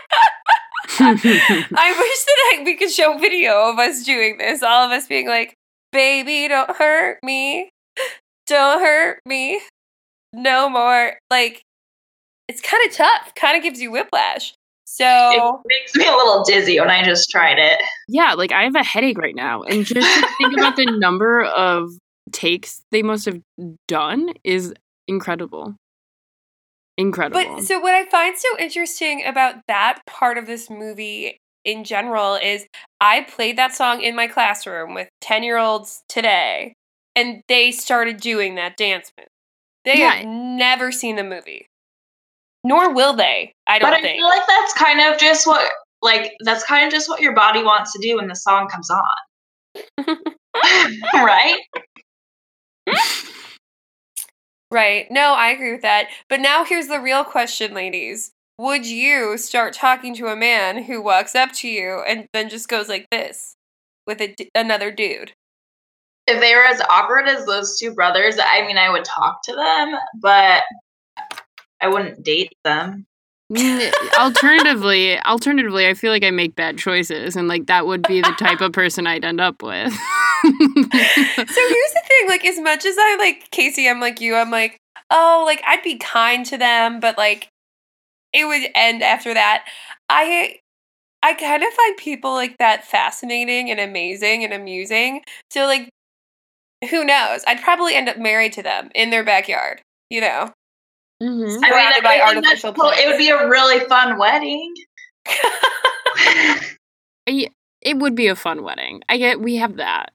I 0.98 1.94
wish 1.96 2.24
that 2.24 2.58
I, 2.58 2.62
we 2.64 2.74
could 2.74 2.90
show 2.90 3.16
video 3.16 3.70
of 3.70 3.78
us 3.78 4.02
doing 4.02 4.38
this. 4.38 4.64
All 4.64 4.84
of 4.84 4.90
us 4.90 5.06
being 5.06 5.28
like, 5.28 5.56
"Baby, 5.92 6.48
don't 6.48 6.76
hurt 6.76 7.18
me, 7.22 7.70
don't 8.46 8.80
hurt 8.80 9.20
me, 9.26 9.60
no 10.32 10.68
more." 10.68 11.18
Like, 11.30 11.62
it's 12.48 12.60
kind 12.60 12.86
of 12.88 12.94
tough. 12.94 13.34
Kind 13.34 13.56
of 13.56 13.62
gives 13.62 13.80
you 13.80 13.90
whiplash. 13.90 14.54
So 14.84 15.06
it 15.06 15.68
makes 15.68 15.94
me 15.94 16.06
a 16.06 16.14
little 16.14 16.44
dizzy 16.44 16.78
when 16.78 16.90
i 16.90 17.02
just 17.02 17.30
tried 17.30 17.58
it 17.58 17.80
Yeah, 18.08 18.34
like 18.34 18.52
I 18.52 18.64
have 18.64 18.74
a 18.74 18.84
headache 18.84 19.16
right 19.16 19.34
now. 19.34 19.62
And 19.62 19.86
just 19.86 20.20
to 20.20 20.28
think 20.36 20.52
about 20.58 20.76
the 20.76 20.84
number 20.98 21.44
of 21.44 21.92
takes 22.30 22.82
they 22.90 23.02
must 23.02 23.24
have 23.24 23.40
done 23.88 24.30
is 24.44 24.74
incredible. 25.08 25.76
Incredible. 26.98 27.56
But 27.56 27.64
so 27.64 27.80
what 27.80 27.94
I 27.94 28.04
find 28.04 28.36
so 28.36 28.48
interesting 28.58 29.24
about 29.24 29.56
that 29.66 30.00
part 30.06 30.36
of 30.36 30.46
this 30.46 30.68
movie 30.68 31.38
in 31.64 31.84
general 31.84 32.34
is 32.34 32.66
I 33.00 33.22
played 33.22 33.56
that 33.58 33.74
song 33.74 34.00
in 34.02 34.14
my 34.16 34.26
classroom 34.26 34.94
with 34.94 35.08
10-year-olds 35.22 36.02
today 36.08 36.74
and 37.16 37.42
they 37.48 37.70
started 37.72 38.18
doing 38.20 38.54
that 38.56 38.76
dance 38.76 39.12
move. 39.18 39.26
They 39.84 39.98
Yeah. 40.00 40.14
have 40.16 40.26
never 40.26 40.92
seen 40.92 41.16
the 41.16 41.24
movie. 41.24 41.66
Nor 42.64 42.94
will 42.94 43.14
they, 43.14 43.52
I 43.66 43.78
don't 43.78 43.90
but 43.90 43.98
i 43.98 44.00
think. 44.02 44.18
feel 44.18 44.28
like 44.28 44.46
that's 44.46 44.72
kind 44.74 45.00
of 45.00 45.18
just 45.18 45.46
what 45.46 45.70
like 46.00 46.32
that's 46.44 46.62
kind 46.64 46.86
of 46.86 46.92
just 46.92 47.08
what 47.08 47.20
your 47.20 47.34
body 47.34 47.62
wants 47.62 47.92
to 47.92 47.98
do 48.00 48.16
when 48.16 48.28
the 48.28 48.36
song 48.36 48.68
comes 48.68 48.88
on 48.90 50.16
right 51.14 51.58
Right. 54.70 55.06
No, 55.10 55.34
I 55.34 55.48
agree 55.50 55.72
with 55.72 55.82
that. 55.82 56.08
But 56.30 56.40
now 56.40 56.64
here's 56.64 56.88
the 56.88 56.98
real 56.98 57.24
question, 57.24 57.74
ladies. 57.74 58.31
Would 58.58 58.86
you 58.86 59.38
start 59.38 59.72
talking 59.72 60.14
to 60.16 60.28
a 60.28 60.36
man 60.36 60.84
who 60.84 61.02
walks 61.02 61.34
up 61.34 61.52
to 61.54 61.68
you 61.68 62.02
and 62.06 62.26
then 62.32 62.48
just 62.48 62.68
goes 62.68 62.88
like 62.88 63.06
this 63.10 63.56
with 64.06 64.20
a 64.20 64.34
d- 64.34 64.50
another 64.54 64.90
dude? 64.90 65.32
if 66.26 66.40
they 66.40 66.54
were 66.54 66.64
as 66.64 66.80
awkward 66.88 67.26
as 67.26 67.46
those 67.46 67.78
two 67.78 67.94
brothers, 67.94 68.36
I 68.40 68.66
mean, 68.66 68.78
I 68.78 68.90
would 68.90 69.04
talk 69.04 69.42
to 69.44 69.52
them, 69.54 69.98
but 70.20 70.62
I 71.80 71.88
wouldn't 71.88 72.22
date 72.22 72.52
them. 72.64 73.06
Alternatively, 74.18 75.18
alternatively, 75.20 75.86
I 75.86 75.94
feel 75.94 76.10
like 76.10 76.24
I 76.24 76.30
make 76.30 76.54
bad 76.54 76.78
choices 76.78 77.36
and 77.36 77.48
like 77.48 77.66
that 77.66 77.86
would 77.86 78.02
be 78.06 78.22
the 78.22 78.34
type 78.38 78.62
of 78.62 78.72
person 78.72 79.06
I'd 79.06 79.24
end 79.24 79.40
up 79.40 79.62
with. 79.62 79.92
So 79.92 80.00
here's 80.42 81.46
the 81.46 82.02
thing, 82.08 82.28
like 82.28 82.46
as 82.46 82.58
much 82.58 82.86
as 82.86 82.96
I 82.98 83.16
like 83.18 83.50
Casey, 83.50 83.88
I'm 83.88 84.00
like 84.00 84.20
you, 84.20 84.36
I'm 84.36 84.50
like, 84.50 84.78
oh, 85.10 85.42
like 85.44 85.62
I'd 85.66 85.82
be 85.82 85.98
kind 85.98 86.46
to 86.46 86.56
them, 86.56 86.98
but 86.98 87.18
like 87.18 87.48
it 88.32 88.44
would 88.46 88.62
end 88.74 89.02
after 89.02 89.34
that. 89.34 89.66
I 90.08 90.56
I 91.22 91.34
kind 91.34 91.62
of 91.62 91.68
find 91.72 91.96
people 91.96 92.32
like 92.32 92.56
that 92.58 92.84
fascinating 92.84 93.70
and 93.70 93.78
amazing 93.80 94.44
and 94.44 94.52
amusing. 94.52 95.22
So 95.50 95.66
like 95.66 95.88
who 96.90 97.04
knows? 97.04 97.42
I'd 97.46 97.62
probably 97.62 97.94
end 97.94 98.08
up 98.08 98.18
married 98.18 98.52
to 98.54 98.62
them 98.62 98.90
in 98.94 99.10
their 99.10 99.24
backyard, 99.24 99.80
you 100.10 100.20
know. 100.20 100.50
Mhm. 101.22 101.44
I 101.44 101.46
mean, 101.46 101.64
I 101.64 101.68
Surrounded 101.70 102.02
by 102.02 102.10
think 102.14 102.22
artificial 102.24 102.72
cool. 102.72 102.90
It 102.90 103.06
would 103.06 103.18
be 103.18 103.28
a 103.28 103.48
really 103.48 103.80
fun 103.88 104.18
wedding. 104.18 104.74
I- 107.28 107.48
It 107.80 107.96
would 107.98 108.14
be 108.14 108.28
a 108.28 108.36
fun 108.36 108.62
wedding. 108.62 109.02
I 109.08 109.16
get 109.18 109.40
we 109.40 109.56
have 109.56 109.76
that. 109.76 110.12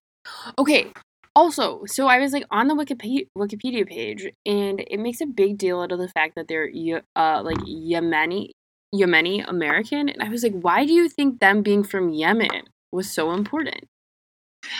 Okay. 0.57 0.91
Also, 1.37 1.85
so 1.85 2.07
I 2.07 2.17
was 2.17 2.33
like 2.33 2.45
on 2.49 2.67
the 2.67 2.73
Wikipedia 2.73 3.27
Wikipedia 3.37 3.87
page, 3.87 4.27
and 4.43 4.83
it 4.89 4.99
makes 4.99 5.21
a 5.21 5.27
big 5.27 5.59
deal 5.59 5.81
out 5.81 5.91
of 5.91 5.99
the 5.99 6.07
fact 6.07 6.33
that 6.35 6.47
they're 6.47 6.67
uh 7.15 7.43
like 7.43 7.57
Yemeni 7.57 8.49
Yemeni 8.91 9.47
American, 9.47 10.09
and 10.09 10.23
I 10.23 10.29
was 10.29 10.41
like, 10.41 10.59
why 10.59 10.83
do 10.83 10.93
you 10.93 11.07
think 11.07 11.39
them 11.39 11.61
being 11.61 11.83
from 11.83 12.09
Yemen 12.09 12.63
was 12.91 13.11
so 13.13 13.33
important? 13.33 13.85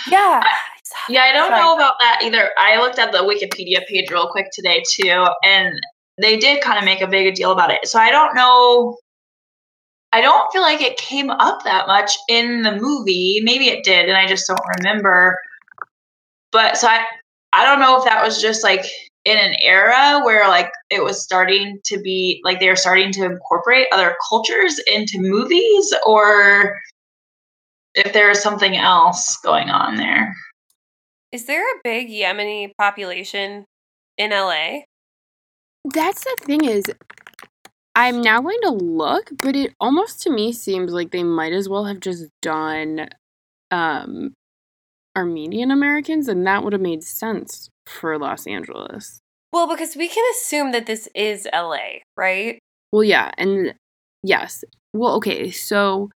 yeah. 0.10 0.44
Yeah, 1.10 1.22
I 1.24 1.34
don't 1.34 1.50
Sorry. 1.50 1.62
know 1.62 1.76
about 1.76 1.96
that 2.00 2.22
either. 2.24 2.50
I 2.58 2.80
looked 2.80 2.98
at 2.98 3.12
the 3.12 3.20
Wikipedia 3.20 3.86
page 3.86 4.10
real 4.10 4.30
quick 4.30 4.48
today 4.54 4.82
too, 4.90 5.26
and 5.44 5.76
they 6.20 6.38
did 6.38 6.64
kind 6.64 6.80
of 6.80 6.86
make 6.86 7.02
a 7.02 7.08
big 7.08 7.36
deal 7.36 7.52
about 7.52 7.72
it. 7.72 7.88
So 7.88 8.00
I 8.00 8.10
don't 8.10 8.34
know. 8.34 8.98
I 10.14 10.22
don't 10.22 10.52
feel 10.52 10.62
like 10.62 10.82
it 10.82 10.98
came 10.98 11.30
up 11.30 11.66
that 11.66 11.88
much 11.88 12.18
in 12.30 12.64
the 12.64 12.72
movie. 12.78 13.42
Maybe 13.44 13.68
it 13.68 13.84
did, 13.84 14.08
and 14.08 14.18
I 14.18 14.26
just 14.28 14.48
don't 14.48 14.62
remember. 14.80 15.38
But 16.58 16.76
so 16.76 16.88
I, 16.88 17.06
I 17.54 17.64
don't 17.64 17.80
know 17.80 18.00
if 18.00 18.06
that 18.06 18.26
was 18.26 18.42
just 18.42 18.64
like 18.64 18.84
in 19.26 19.38
an 19.38 19.54
era 19.62 20.22
where 20.26 20.48
like 20.48 20.72
it 20.90 21.04
was 21.04 21.22
starting 21.22 21.80
to 21.86 22.00
be 22.00 22.42
like 22.44 22.60
they 22.60 22.68
were 22.68 22.76
starting 22.76 23.12
to 23.12 23.26
incorporate 23.26 23.86
other 23.92 24.16
cultures 24.28 24.80
into 24.92 25.20
movies, 25.20 25.94
or 26.04 26.80
if 27.94 28.12
there 28.12 28.30
was 28.30 28.42
something 28.42 28.76
else 28.76 29.38
going 29.44 29.70
on 29.70 29.98
there. 29.98 30.36
Is 31.32 31.46
there 31.46 31.62
a 31.62 31.80
big 31.84 32.10
Yemeni 32.10 32.72
population 32.76 33.66
in 34.18 34.32
LA? 34.32 34.80
That's 35.94 36.24
the 36.24 36.38
thing 36.40 36.66
is, 36.66 36.86
I'm 37.94 38.20
now 38.20 38.42
going 38.42 38.62
to 38.64 38.72
look, 38.72 39.30
but 39.44 39.56
it 39.56 39.76
almost 39.80 40.24
to 40.24 40.32
me 40.32 40.54
seems 40.54 40.92
like 40.92 41.12
they 41.12 41.24
might 41.24 41.54
as 41.54 41.70
well 41.70 41.86
have 41.86 42.00
just 42.00 42.26
done 42.42 43.10
um 43.70 44.34
Armenian 45.18 45.72
Americans, 45.72 46.28
and 46.28 46.46
that 46.46 46.64
would 46.64 46.74
have 46.74 46.82
made 46.82 47.04
sense 47.04 47.70
for 47.88 48.18
Los 48.20 48.46
Angeles. 48.46 49.20
Well, 49.52 49.68
because 49.68 49.96
we 49.96 50.08
can 50.08 50.24
assume 50.32 50.72
that 50.74 50.86
this 50.86 51.10
is 51.16 51.48
LA, 51.52 52.02
right? 52.16 52.60
Well, 52.92 53.04
yeah, 53.04 53.32
and 53.38 53.74
yes. 54.22 54.64
Well, 54.94 55.16
okay, 55.16 55.50
so 55.50 56.12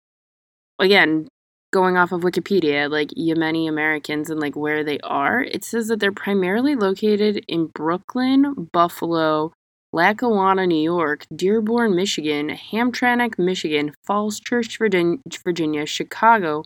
again, 0.78 1.28
going 1.72 1.96
off 1.96 2.12
of 2.12 2.22
Wikipedia, 2.22 2.90
like 2.90 3.10
Yemeni 3.10 3.70
Americans 3.70 4.30
and 4.30 4.40
like 4.40 4.56
where 4.56 4.84
they 4.84 5.00
are, 5.00 5.42
it 5.42 5.64
says 5.64 5.88
that 5.88 6.00
they're 6.00 6.12
primarily 6.12 6.76
located 6.76 7.46
in 7.48 7.68
Brooklyn, 7.68 8.70
Buffalo, 8.74 9.54
Lackawanna, 9.94 10.68
New 10.68 10.82
York, 10.82 11.26
Dearborn, 11.36 11.96
Michigan, 11.96 12.50
Hamtramck, 12.50 13.40
Michigan, 13.40 13.94
Falls 14.06 14.40
Church, 14.40 14.78
Virginia, 14.78 15.86
Chicago, 15.86 16.64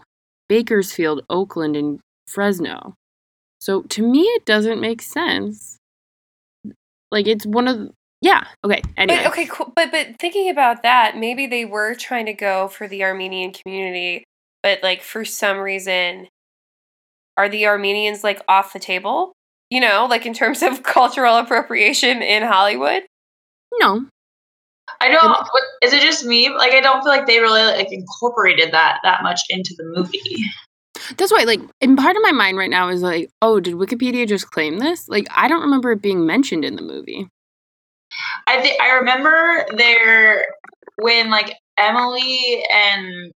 Bakersfield, 0.49 1.21
Oakland, 1.29 1.75
and 1.75 1.99
Fresno. 2.27 2.95
So 3.59 3.83
to 3.83 4.01
me, 4.01 4.21
it 4.21 4.45
doesn't 4.45 4.81
make 4.81 5.01
sense. 5.01 5.77
Like 7.11 7.27
it's 7.27 7.45
one 7.45 7.67
of 7.67 7.91
yeah. 8.21 8.45
Okay. 8.63 8.81
Anyway. 8.95 9.19
But 9.21 9.31
okay, 9.31 9.45
cool. 9.45 9.73
But 9.75 9.91
but 9.91 10.19
thinking 10.19 10.49
about 10.49 10.83
that, 10.83 11.17
maybe 11.17 11.45
they 11.45 11.65
were 11.65 11.93
trying 11.93 12.25
to 12.27 12.33
go 12.33 12.69
for 12.69 12.87
the 12.87 13.03
Armenian 13.03 13.51
community, 13.51 14.23
but 14.61 14.81
like 14.81 15.01
for 15.01 15.25
some 15.25 15.57
reason, 15.57 16.29
are 17.37 17.49
the 17.49 17.67
Armenians 17.67 18.23
like 18.23 18.41
off 18.47 18.73
the 18.73 18.79
table? 18.79 19.33
You 19.69 19.81
know, 19.81 20.07
like 20.09 20.25
in 20.25 20.33
terms 20.33 20.63
of 20.63 20.83
cultural 20.83 21.37
appropriation 21.37 22.21
in 22.21 22.43
Hollywood. 22.43 23.03
No. 23.79 24.05
I 25.01 25.09
don't. 25.09 25.37
is 25.81 25.93
it 25.93 26.01
just 26.01 26.25
me? 26.25 26.49
Like, 26.49 26.73
I 26.73 26.81
don't 26.81 27.01
feel 27.01 27.11
like 27.11 27.25
they 27.27 27.39
really 27.39 27.63
like 27.63 27.91
incorporated 27.91 28.71
that 28.73 28.99
that 29.03 29.23
much 29.23 29.41
into 29.49 29.73
the 29.77 29.83
movie. 29.83 30.19
That's 31.17 31.31
why, 31.31 31.43
like, 31.43 31.61
in 31.81 31.95
part 31.95 32.15
of 32.15 32.21
my 32.23 32.31
mind 32.31 32.57
right 32.57 32.69
now 32.69 32.89
is 32.89 33.01
like, 33.01 33.29
oh, 33.41 33.59
did 33.59 33.75
Wikipedia 33.75 34.27
just 34.27 34.51
claim 34.51 34.79
this? 34.79 35.07
Like, 35.09 35.27
I 35.31 35.47
don't 35.47 35.61
remember 35.61 35.91
it 35.91 36.01
being 36.01 36.25
mentioned 36.25 36.65
in 36.65 36.75
the 36.75 36.81
movie. 36.81 37.27
I 38.47 38.61
think 38.61 38.81
I 38.81 38.91
remember 38.97 39.65
there 39.75 40.45
when 40.97 41.29
like 41.29 41.57
Emily 41.77 42.63
and 42.71 43.31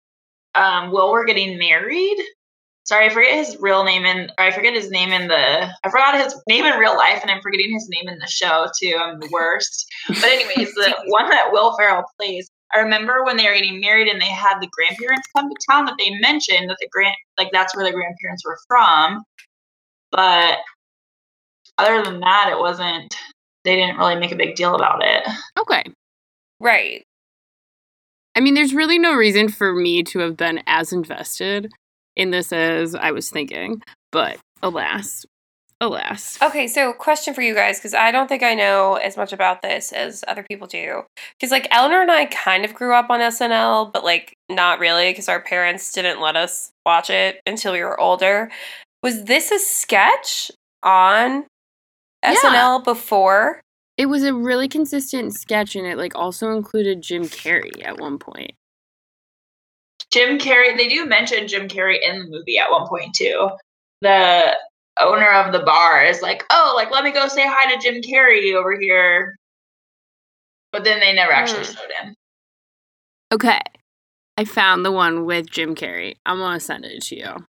um, 0.55 0.91
Will 0.91 1.13
were 1.13 1.25
getting 1.25 1.59
married. 1.59 2.17
Sorry, 2.85 3.07
I 3.07 3.09
forget 3.09 3.35
his 3.35 3.57
real 3.59 3.83
name 3.83 4.05
or 4.05 4.29
I 4.39 4.53
forget 4.53 4.75
his 4.75 4.91
name 4.91 5.11
in 5.11 5.27
the 5.27 5.69
I 5.85 5.91
forgot 5.91 6.23
his 6.23 6.41
name 6.49 6.65
in 6.65 6.79
real 6.79 6.97
life 6.97 7.21
and 7.23 7.31
I'm 7.31 7.43
forgetting 7.43 7.73
his 7.73 7.89
name 7.89 8.09
in 8.09 8.19
the 8.19 8.29
show 8.29 8.69
too. 8.81 8.97
I'm 9.01 9.19
the 9.19 9.29
worst. 9.33 9.87
But 10.09 10.25
anyways, 10.25 10.73
the 10.75 10.95
one 11.09 11.29
that 11.31 11.51
Will 11.51 11.77
Ferrell 11.77 12.05
plays. 12.19 12.49
I 12.75 12.81
remember 12.81 13.25
when 13.25 13.37
they 13.37 13.47
were 13.47 13.55
getting 13.55 13.81
married 13.81 14.09
and 14.09 14.21
they 14.21 14.27
had 14.27 14.61
the 14.61 14.69
grandparents 14.73 15.29
come 15.35 15.49
to 15.49 15.57
town 15.71 15.87
that 15.87 15.95
they 15.99 16.11
mentioned 16.19 16.69
that 16.69 16.77
the 16.81 16.89
grand 16.91 17.17
like 17.39 17.51
that's 17.53 17.77
where 17.77 17.85
the 17.85 17.93
grandparents 17.93 18.45
were 18.45 18.59
from. 18.67 19.23
But 20.11 20.59
other 21.79 22.03
than 22.03 22.21
that, 22.21 22.51
it 22.51 22.59
wasn't 22.59 23.17
they 23.65 23.77
didn't 23.77 23.99
really 23.99 24.17
make 24.17 24.33
a 24.33 24.37
big 24.37 24.55
deal 24.55 24.75
about 24.75 25.05
it. 25.05 25.27
Okay. 25.59 25.85
Right. 26.61 27.05
I 28.35 28.41
mean, 28.41 28.55
there's 28.55 28.75
really 28.75 28.99
no 28.99 29.15
reason 29.15 29.49
for 29.49 29.75
me 29.75 30.03
to 30.05 30.19
have 30.21 30.37
been 30.37 30.63
as 30.67 30.93
invested 30.93 31.73
in 32.17 32.31
this 32.31 32.53
as 32.53 32.95
I 32.95 33.11
was 33.11 33.31
thinking, 33.31 33.83
but 34.13 34.39
alas, 34.63 35.25
alas. 35.81 36.39
Okay, 36.43 36.67
so 36.67 36.93
question 36.93 37.35
for 37.35 37.43
you 37.43 37.55
guys 37.55 37.79
because 37.79 37.95
I 37.95 38.11
don't 38.11 38.29
think 38.29 38.43
I 38.43 38.55
know 38.55 38.95
as 38.95 39.17
much 39.17 39.33
about 39.33 39.63
this 39.63 39.93
as 39.93 40.25
other 40.27 40.43
people 40.43 40.67
do. 40.67 41.03
Because 41.39 41.51
like 41.51 41.69
Eleanor 41.71 42.03
and 42.03 42.11
I 42.11 42.27
kind 42.27 42.65
of 42.65 42.75
grew 42.75 42.95
up 42.95 43.11
on 43.11 43.21
SNL, 43.21 43.93
but 43.93 44.05
like 44.05 44.35
not 44.49 44.79
really 44.79 45.11
because 45.11 45.29
our 45.29 45.41
parents 45.41 45.93
didn't 45.93 46.21
let 46.21 46.37
us 46.37 46.71
watch 46.85 47.11
it 47.11 47.41
until 47.47 47.73
we 47.73 47.83
were 47.83 47.99
older. 48.01 48.51
Was 49.03 49.25
this 49.25 49.51
a 49.51 49.59
sketch 49.59 50.51
on 50.83 51.45
Yeah. 52.25 52.35
SNL 52.35 52.83
before? 52.85 53.61
It 53.97 54.07
was 54.07 54.25
a 54.25 54.35
really 54.35 54.69
consistent 54.69 55.35
sketch, 55.35 55.75
and 55.75 55.87
it 55.87 55.97
like 55.97 56.15
also 56.15 56.53
included 56.53 57.03
Jim 57.03 57.25
Carrey 57.25 57.83
at 57.85 57.99
one 57.99 58.19
point. 58.19 58.53
Jim 60.11 60.39
Carrey, 60.39 60.77
they 60.77 60.89
do 60.89 61.07
mention 61.07 61.49
Jim 61.49 61.69
Carrey 61.69 61.99
in 62.03 62.19
the 62.19 62.27
movie 62.29 62.59
at 62.59 62.71
one 62.71 62.87
point 62.87 63.15
too. 63.15 63.49
The 64.03 64.57
owner 65.01 65.31
of 65.31 65.53
the 65.53 65.61
bar 65.61 66.05
is 66.05 66.23
like, 66.23 66.45
"Oh, 66.51 66.73
like 66.77 66.91
let 66.91 67.05
me 67.05 67.11
go 67.13 67.29
say 67.29 67.47
hi 67.47 67.73
to 67.75 67.81
Jim 67.81 68.03
Carrey 68.03 68.55
over 68.55 68.79
here," 68.79 69.37
but 70.73 70.85
then 70.85 71.01
they 71.01 71.13
never 71.13 71.33
actually 71.33 71.65
Hmm. 71.65 71.73
showed 71.73 71.93
him. 71.93 72.15
Okay, 73.33 73.61
I 74.37 74.45
found 74.45 74.85
the 74.85 74.93
one 74.93 75.25
with 75.25 75.51
Jim 75.51 75.75
Carrey. 75.75 76.17
I'm 76.25 76.39
gonna 76.39 76.61
send 76.61 76.85
it 76.85 77.03
to 77.05 77.17
you. 77.17 77.47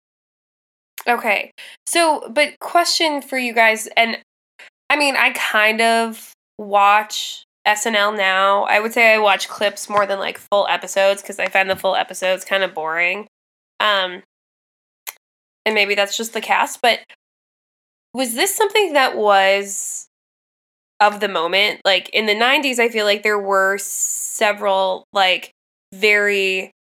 Okay. 1.08 1.51
So, 1.88 2.30
but 2.30 2.60
question 2.60 3.21
for 3.21 3.38
you 3.38 3.54
guys, 3.54 3.88
and 3.97 4.19
I 4.89 4.95
mean, 4.97 5.15
I 5.15 5.32
kind 5.32 5.82
of 5.82 6.34
watch 6.58 7.43
SNL 7.65 8.15
now. 8.15 8.63
I 8.63 8.80
would 8.80 8.93
say 8.93 9.13
I 9.13 9.17
watch 9.17 9.47
clips 9.47 9.89
more 9.89 10.06
than 10.06 10.19
like 10.19 10.38
full 10.38 10.67
episodes 10.67 11.21
because 11.21 11.39
I 11.39 11.47
find 11.47 11.69
the 11.69 11.75
full 11.75 11.95
episodes 11.95 12.45
kind 12.45 12.63
of 12.63 12.73
boring. 12.73 13.27
Um, 13.80 14.21
and 15.65 15.73
maybe 15.75 15.95
that's 15.95 16.17
just 16.17 16.34
the 16.34 16.41
cast, 16.41 16.82
but 16.82 16.99
was 18.13 18.34
this 18.34 18.56
something 18.56 18.93
that 18.93 19.15
was 19.17 20.08
of 21.00 21.19
the 21.19 21.28
moment? 21.28 21.82
Like 21.86 22.10
in 22.10 22.26
the 22.26 22.36
90s, 22.36 22.80
I 22.80 22.89
feel 22.89 23.06
like 23.06 23.24
there 23.24 23.39
were 23.39 23.78
several 23.78 25.06
like 25.13 25.52
very 25.93 26.71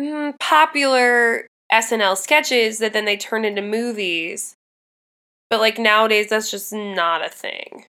mm, 0.00 0.38
popular 0.38 1.46
SNL 1.72 2.16
sketches 2.16 2.78
that 2.78 2.92
then 2.92 3.04
they 3.04 3.16
turned 3.16 3.46
into 3.46 3.62
movies. 3.62 4.54
But 5.48 5.60
like 5.60 5.78
nowadays 5.78 6.28
that's 6.28 6.50
just 6.50 6.72
not 6.72 7.24
a 7.24 7.28
thing. 7.28 7.84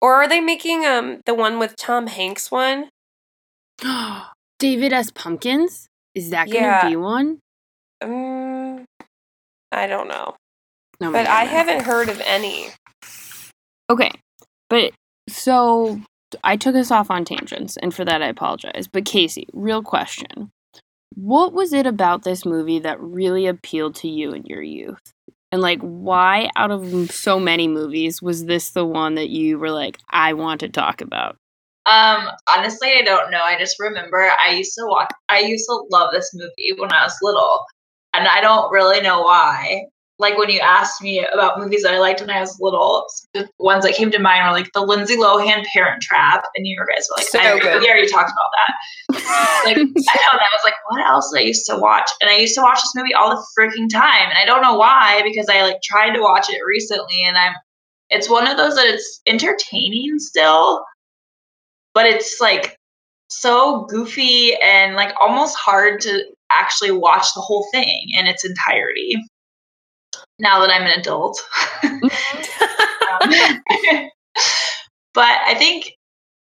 Or 0.00 0.14
are 0.14 0.28
they 0.28 0.40
making 0.40 0.84
um 0.84 1.20
the 1.26 1.34
one 1.34 1.58
with 1.58 1.76
Tom 1.76 2.06
Hanks 2.06 2.50
one? 2.50 2.88
David 4.58 4.92
S. 4.92 5.10
Pumpkins? 5.10 5.88
Is 6.14 6.30
that 6.30 6.50
gonna 6.50 6.62
Yeah. 6.62 6.88
be 6.88 6.96
one? 6.96 7.38
Um 8.00 8.84
I 9.72 9.86
don't 9.86 10.08
know. 10.08 10.36
No, 11.00 11.12
But 11.12 11.26
I 11.26 11.44
haven't 11.44 11.82
heard 11.82 12.08
of 12.08 12.20
any. 12.24 12.68
Okay, 13.90 14.10
but 14.68 14.92
so 15.28 16.00
I 16.42 16.56
took 16.56 16.74
us 16.74 16.90
off 16.90 17.10
on 17.10 17.24
tangents, 17.24 17.76
and 17.76 17.94
for 17.94 18.04
that 18.04 18.22
I 18.22 18.28
apologize. 18.28 18.88
But 18.88 19.04
Casey, 19.04 19.46
real 19.52 19.82
question: 19.82 20.50
What 21.14 21.52
was 21.52 21.72
it 21.72 21.86
about 21.86 22.24
this 22.24 22.44
movie 22.44 22.78
that 22.80 23.00
really 23.00 23.46
appealed 23.46 23.94
to 23.96 24.08
you 24.08 24.32
in 24.32 24.44
your 24.46 24.62
youth? 24.62 25.12
And 25.52 25.62
like, 25.62 25.80
why 25.80 26.50
out 26.56 26.70
of 26.70 27.10
so 27.10 27.38
many 27.38 27.68
movies 27.68 28.20
was 28.20 28.46
this 28.46 28.70
the 28.70 28.84
one 28.84 29.14
that 29.14 29.30
you 29.30 29.58
were 29.58 29.70
like, 29.70 29.98
I 30.10 30.32
want 30.32 30.60
to 30.60 30.68
talk 30.68 31.00
about? 31.00 31.36
Um, 31.86 32.28
honestly, 32.52 32.88
I 32.98 33.02
don't 33.02 33.30
know. 33.30 33.40
I 33.42 33.56
just 33.56 33.78
remember 33.78 34.28
I 34.44 34.50
used 34.50 34.74
to 34.74 34.84
watch. 34.86 35.10
I 35.28 35.38
used 35.40 35.66
to 35.66 35.86
love 35.90 36.12
this 36.12 36.32
movie 36.34 36.72
when 36.76 36.92
I 36.92 37.04
was 37.04 37.16
little, 37.22 37.60
and 38.12 38.26
I 38.26 38.40
don't 38.40 38.72
really 38.72 39.00
know 39.00 39.22
why. 39.22 39.84
Like 40.18 40.38
when 40.38 40.48
you 40.48 40.60
asked 40.60 41.02
me 41.02 41.26
about 41.32 41.58
movies 41.58 41.82
that 41.82 41.92
I 41.92 41.98
liked 41.98 42.20
when 42.22 42.30
I 42.30 42.40
was 42.40 42.58
little, 42.58 43.06
the 43.34 43.48
ones 43.58 43.84
that 43.84 43.94
came 43.94 44.10
to 44.10 44.18
mind 44.18 44.46
were 44.46 44.52
like 44.52 44.72
the 44.72 44.80
Lindsay 44.80 45.16
Lohan 45.16 45.64
Parent 45.74 46.02
Trap, 46.02 46.42
and 46.56 46.66
you 46.66 46.76
guys 46.78 47.06
were 47.10 47.16
like, 47.18 47.28
So 47.28 47.38
I, 47.38 47.58
good. 47.58 47.82
we 47.82 47.88
already 47.88 48.08
talked 48.08 48.32
about 48.32 48.50
that. 48.56 49.64
Like 49.66 49.76
I 49.76 49.80
know, 49.80 49.84
and 49.84 50.40
I 50.40 50.52
was 50.52 50.64
like, 50.64 50.74
what 50.88 51.06
else 51.06 51.30
did 51.30 51.40
I 51.40 51.42
used 51.42 51.66
to 51.66 51.76
watch? 51.76 52.08
And 52.22 52.30
I 52.30 52.36
used 52.36 52.54
to 52.54 52.62
watch 52.62 52.78
this 52.78 52.92
movie 52.96 53.12
all 53.12 53.28
the 53.30 53.46
freaking 53.58 53.90
time, 53.92 54.28
and 54.30 54.38
I 54.38 54.46
don't 54.46 54.62
know 54.62 54.76
why 54.76 55.20
because 55.22 55.46
I 55.50 55.62
like 55.62 55.82
tried 55.82 56.14
to 56.14 56.22
watch 56.22 56.46
it 56.48 56.60
recently, 56.66 57.22
and 57.22 57.36
I'm. 57.36 57.52
It's 58.08 58.30
one 58.30 58.46
of 58.46 58.56
those 58.56 58.76
that 58.76 58.86
it's 58.86 59.20
entertaining 59.26 60.20
still, 60.20 60.84
but 61.92 62.06
it's 62.06 62.40
like 62.40 62.78
so 63.28 63.84
goofy 63.86 64.54
and 64.62 64.94
like 64.94 65.12
almost 65.20 65.56
hard 65.56 66.00
to 66.02 66.24
actually 66.52 66.92
watch 66.92 67.26
the 67.34 67.40
whole 67.40 67.66
thing 67.72 68.06
in 68.16 68.26
its 68.26 68.44
entirety. 68.44 69.16
Now 70.38 70.60
that 70.60 70.70
I'm 70.70 70.82
an 70.82 70.98
adult. 70.98 71.40
Um, 73.22 73.30
but 75.14 75.24
I 75.46 75.54
think 75.54 75.92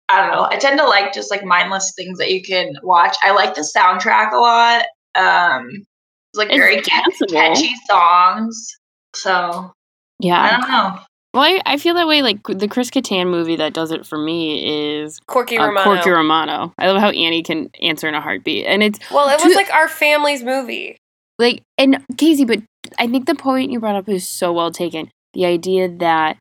I 0.09 0.21
don't 0.21 0.31
know. 0.35 0.47
I 0.49 0.57
tend 0.57 0.79
to 0.79 0.85
like 0.85 1.13
just 1.13 1.29
like 1.31 1.43
mindless 1.43 1.93
things 1.95 2.17
that 2.17 2.31
you 2.31 2.41
can 2.41 2.73
watch. 2.83 3.15
I 3.23 3.31
like 3.31 3.55
the 3.55 3.61
soundtrack 3.61 4.31
a 4.33 4.37
lot. 4.37 4.85
Um, 5.15 5.69
it's 5.71 6.37
like 6.37 6.49
It's 6.49 6.57
very 6.57 6.77
danceable. 6.81 7.31
catchy 7.31 7.73
songs. 7.89 8.67
So 9.15 9.71
yeah, 10.19 10.41
I 10.41 10.49
don't 10.51 10.69
know. 10.71 10.99
Well, 11.33 11.43
I, 11.43 11.61
I 11.65 11.77
feel 11.77 11.95
that 11.95 12.07
way. 12.07 12.21
Like 12.21 12.39
the 12.47 12.67
Chris 12.67 12.89
Kattan 12.89 13.27
movie 13.29 13.55
that 13.57 13.73
does 13.73 13.91
it 13.91 14.05
for 14.05 14.17
me 14.17 14.93
is 15.01 15.19
Corky 15.27 15.57
uh, 15.57 15.65
Romano. 15.67 15.83
Corky 15.83 16.09
Romano. 16.09 16.73
I 16.77 16.87
love 16.89 16.99
how 17.01 17.09
Annie 17.09 17.43
can 17.43 17.69
answer 17.81 18.07
in 18.07 18.15
a 18.15 18.21
heartbeat, 18.21 18.65
and 18.65 18.81
it's 18.83 18.99
well, 19.11 19.29
it 19.29 19.39
To- 19.39 19.47
was 19.47 19.55
like 19.55 19.71
our 19.73 19.87
family's 19.87 20.43
movie. 20.43 20.97
like 21.39 21.61
and 21.77 22.03
Casey, 22.17 22.45
but 22.45 22.59
I 22.99 23.07
think 23.07 23.25
the 23.25 23.35
point 23.35 23.71
you 23.71 23.79
brought 23.79 23.95
up 23.95 24.09
is 24.09 24.27
so 24.27 24.51
well 24.53 24.71
taken. 24.71 25.09
The 25.33 25.45
idea 25.45 25.89
that 25.89 26.37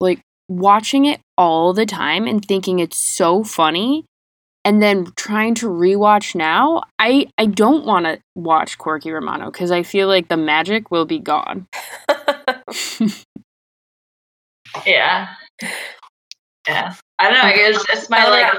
like 0.00 0.20
watching 0.48 1.04
it 1.06 1.20
all 1.38 1.72
the 1.72 1.86
time 1.86 2.26
and 2.26 2.44
thinking 2.44 2.78
it's 2.78 2.96
so 2.96 3.44
funny 3.44 4.04
and 4.64 4.82
then 4.82 5.06
trying 5.16 5.54
to 5.56 5.68
rewatch 5.68 6.34
now, 6.34 6.82
I 6.98 7.28
I 7.38 7.46
don't 7.46 7.86
want 7.86 8.06
to 8.06 8.20
watch 8.34 8.78
Corky 8.78 9.10
Romano 9.10 9.50
because 9.50 9.70
I 9.70 9.82
feel 9.82 10.08
like 10.08 10.28
the 10.28 10.36
magic 10.36 10.90
will 10.90 11.06
be 11.06 11.18
gone. 11.18 11.66
Yeah. 14.86 15.28
Yeah. 16.68 16.94
I 17.18 17.24
don't 17.24 17.34
know. 17.34 17.40
I 17.42 17.56
guess 17.56 17.84
it's 17.90 18.10
my 18.10 18.28
like. 18.28 18.52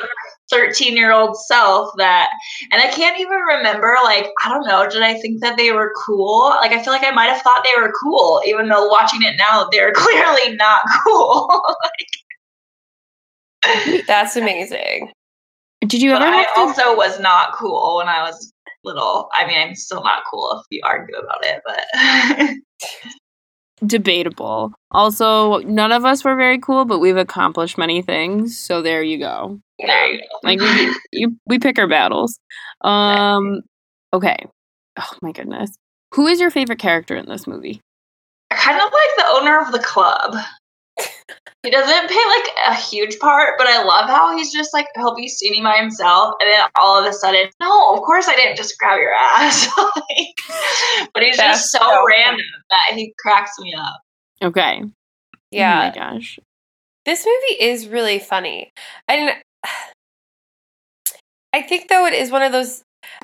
13 0.52 0.96
year 0.96 1.12
old 1.12 1.36
self 1.38 1.90
that, 1.98 2.30
and 2.72 2.82
I 2.82 2.88
can't 2.92 3.20
even 3.20 3.38
remember, 3.38 3.96
like, 4.04 4.30
I 4.46 4.50
don't 4.50 4.68
know, 4.68 4.88
did 4.90 5.02
I 5.02 5.16
think 5.20 5.42
that 5.42 5.58
they 5.58 5.72
were 5.72 5.94
cool? 6.06 6.50
Like, 6.62 6.72
I 6.72 6.84
feel 6.84 6.94
like 6.94 7.04
I 7.04 7.12
might 7.12 7.30
have 7.30 7.42
thought 7.42 7.64
they 7.64 7.82
were 7.82 7.94
cool, 8.04 8.42
even 8.46 8.68
though 8.70 8.88
watching 8.88 9.24
it 9.24 9.36
now, 9.38 9.68
they're 9.72 9.94
clearly 9.96 10.56
not 10.56 10.82
cool. 11.04 11.48
like, 11.84 12.08
That's 14.08 14.36
amazing. 14.36 15.12
Did 15.88 16.02
you 16.02 16.12
ever 16.12 16.24
I 16.24 16.38
have 16.38 16.54
to? 16.56 16.60
also 16.62 16.96
was 16.96 17.20
not 17.20 17.54
cool 17.54 17.98
when 17.98 18.08
I 18.08 18.22
was 18.24 18.54
little. 18.84 19.30
I 19.38 19.48
mean, 19.48 19.58
I'm 19.58 19.76
still 19.76 20.04
not 20.04 20.24
cool 20.30 20.60
if 20.60 20.66
you 20.70 20.82
argue 20.84 21.16
about 21.16 21.44
it, 21.44 21.62
but 21.66 22.58
debatable. 23.86 24.74
Also, 24.91 25.60
none 25.60 25.91
of 25.91 26.06
us 26.06 26.24
were 26.24 26.36
very 26.36 26.60
cool, 26.60 26.86
but 26.86 27.00
we've 27.00 27.17
accomplished 27.17 27.78
many 27.78 28.02
things. 28.02 28.58
So 28.58 28.82
there 28.82 29.04
you 29.04 29.17
go. 29.17 29.60
there 29.80 30.13
you 30.13 30.20
go. 30.20 30.26
Like 30.44 30.60
we, 30.60 30.96
you, 31.12 31.38
we 31.46 31.60
pick 31.60 31.80
our 31.80 31.88
battles. 31.88 32.39
Um, 32.82 33.62
okay. 34.13 34.38
Oh 35.00 35.12
my 35.22 35.32
goodness. 35.32 35.72
Who 36.13 36.28
is 36.28 36.39
your 36.39 36.52
favorite 36.52 36.80
character 36.80 37.15
in 37.15 37.28
this 37.28 37.48
movie? 37.48 37.82
I 38.52 38.56
kind 38.56 38.78
of 38.78 38.91
like 38.91 39.10
the 39.17 39.26
owner 39.30 39.60
of 39.62 39.72
the 39.72 39.80
club. 39.80 40.36
He 41.63 41.69
doesn't 41.69 42.08
play 42.08 42.24
like 42.28 42.50
a 42.69 42.76
huge 42.76 43.19
part, 43.19 43.54
but 43.58 43.67
I 43.67 43.84
love 43.84 44.10
how 44.10 44.36
he's 44.36 44.52
just 44.52 44.74
like 44.74 44.88
he'll 44.95 45.15
be 45.15 45.28
standing 45.28 45.63
by 45.63 45.78
himself, 45.78 46.34
and 46.39 46.50
then 46.50 46.67
all 46.80 47.00
of 47.00 47.06
a 47.06 47.13
sudden, 47.13 47.50
no, 47.60 47.93
of 47.93 48.02
course 48.02 48.28
I 48.28 48.36
didn't 48.36 48.58
just 48.58 48.78
grab 48.80 49.00
your 49.00 49.13
ass. 49.13 49.67
Like, 49.78 51.10
but 51.13 51.24
he's 51.24 51.38
That's 51.38 51.60
just 51.60 51.71
so, 51.71 51.80
so 51.80 51.86
funny. 51.86 52.04
random 52.08 52.45
that 52.69 52.95
he 52.95 53.13
cracks 53.19 53.58
me 53.60 53.74
up. 53.78 54.02
Okay. 54.41 54.82
Oh 54.84 54.89
yeah. 55.52 55.91
Oh 55.93 56.00
my 56.00 56.12
gosh. 56.13 56.39
This 57.06 57.26
movie 57.26 57.63
is 57.63 57.88
really 57.88 58.19
funny. 58.19 58.71
And 59.08 59.36
I 61.54 61.62
think 61.62 61.89
though 61.89 62.06
it 62.06 62.13
is 62.13 62.32
one 62.32 62.43
of 62.43 62.52
those 62.52 62.84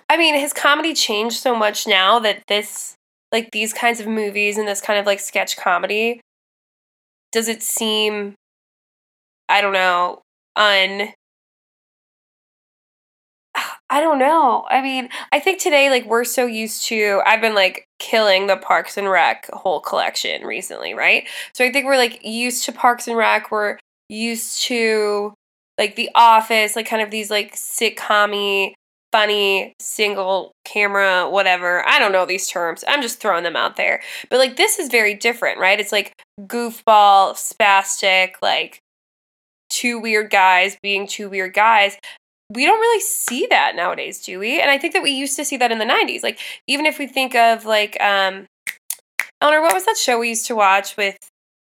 I 0.09 0.17
mean, 0.17 0.35
his 0.35 0.53
comedy 0.53 0.93
changed 0.93 1.37
so 1.37 1.55
much 1.55 1.87
now 1.87 2.19
that 2.19 2.43
this 2.47 2.95
like 3.31 3.51
these 3.51 3.73
kinds 3.73 3.99
of 3.99 4.07
movies 4.07 4.57
and 4.57 4.67
this 4.67 4.81
kind 4.81 4.99
of 4.99 5.05
like 5.05 5.19
sketch 5.19 5.57
comedy 5.57 6.21
does 7.37 7.47
it 7.47 7.61
seem 7.61 8.33
I 9.47 9.61
don't 9.61 9.73
know, 9.73 10.23
un 10.55 11.09
I 13.89 14.01
don't 14.01 14.17
know. 14.17 14.65
I 14.69 14.81
mean, 14.81 15.09
I 15.31 15.39
think 15.39 15.59
today 15.59 15.91
like 15.91 16.05
we're 16.07 16.23
so 16.23 16.47
used 16.47 16.87
to 16.87 17.21
I've 17.27 17.39
been 17.39 17.53
like 17.53 17.85
killing 17.99 18.47
the 18.47 18.57
Parks 18.57 18.97
and 18.97 19.07
Rec 19.07 19.47
whole 19.53 19.79
collection 19.79 20.47
recently, 20.47 20.95
right? 20.95 21.27
So 21.53 21.63
I 21.63 21.71
think 21.71 21.85
we're 21.85 21.97
like 21.97 22.25
used 22.25 22.65
to 22.65 22.71
Parks 22.71 23.07
and 23.07 23.15
Rec, 23.15 23.51
we're 23.51 23.77
used 24.09 24.63
to 24.63 25.35
like 25.77 25.95
The 25.95 26.09
Office, 26.15 26.75
like 26.75 26.87
kind 26.87 27.03
of 27.03 27.11
these 27.11 27.29
like 27.29 27.55
sitcom 27.55 28.73
funny 29.11 29.73
single 29.79 30.51
camera 30.65 31.29
whatever. 31.29 31.87
I 31.87 31.99
don't 31.99 32.11
know 32.11 32.25
these 32.25 32.47
terms. 32.47 32.83
I'm 32.87 33.01
just 33.01 33.19
throwing 33.19 33.43
them 33.43 33.55
out 33.55 33.75
there. 33.75 34.01
But 34.29 34.39
like 34.39 34.57
this 34.57 34.79
is 34.79 34.89
very 34.89 35.13
different 35.13 35.59
right? 35.59 35.79
It's 35.79 35.91
like 35.91 36.13
goofball 36.41 37.33
spastic 37.33 38.33
like 38.41 38.79
two 39.69 39.99
weird 39.99 40.29
guys 40.29 40.77
being 40.81 41.07
two 41.07 41.29
weird 41.29 41.53
guys. 41.53 41.97
We 42.49 42.65
don't 42.65 42.79
really 42.79 43.01
see 43.01 43.47
that 43.49 43.75
nowadays 43.75 44.23
do 44.23 44.39
we? 44.39 44.61
And 44.61 44.69
i 44.69 44.77
think 44.77 44.93
that 44.93 45.03
we 45.03 45.11
used 45.11 45.35
to 45.37 45.45
see 45.45 45.57
that 45.57 45.71
in 45.71 45.79
the 45.79 45.85
90s 45.85 46.23
like 46.23 46.39
even 46.67 46.85
if 46.85 46.99
we 46.99 47.07
think 47.07 47.35
of 47.35 47.65
like 47.65 47.99
um 48.01 48.45
eleanor 49.41 49.61
what 49.61 49.73
was 49.73 49.85
that 49.85 49.97
show 49.97 50.19
we 50.19 50.29
used 50.29 50.47
to 50.47 50.55
watch 50.55 50.95
with 50.97 51.17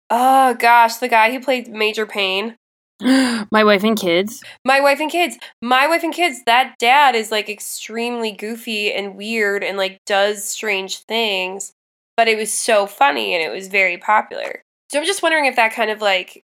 oh 0.10 0.54
gosh 0.56 0.98
the 0.98 1.08
guy 1.08 1.32
who 1.32 1.40
played 1.40 1.70
Major 1.70 2.06
Payne 2.06 2.56
my 3.02 3.64
wife 3.64 3.84
and 3.84 3.98
kids. 3.98 4.44
my 4.66 4.80
wife 4.80 5.00
and 5.00 5.12
kids. 5.12 5.38
My 5.62 5.88
wife 5.88 6.04
and 6.04 6.14
kids. 6.14 6.42
That 6.46 6.76
dad 6.80 7.16
is 7.16 7.32
like 7.32 7.48
extremely 7.48 8.32
goofy 8.32 8.92
and 8.92 9.16
weird 9.16 9.64
and 9.64 9.78
like 9.78 10.00
does 10.06 10.44
strange 10.44 11.00
things, 11.00 11.74
but 12.16 12.28
it 12.28 12.38
was 12.38 12.52
so 12.52 12.88
funny 12.88 13.36
and 13.36 13.44
it 13.44 13.54
was 13.54 13.68
very 13.68 13.98
popular. 13.98 14.64
So 14.90 15.00
I'm 15.00 15.06
just 15.06 15.22
wondering 15.22 15.46
if 15.46 15.56
that 15.58 15.74
kind 15.74 15.92
of 15.92 16.02
like 16.02 16.44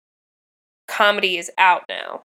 comedy 0.86 1.38
is 1.38 1.50
out 1.56 1.82
now. 1.88 2.22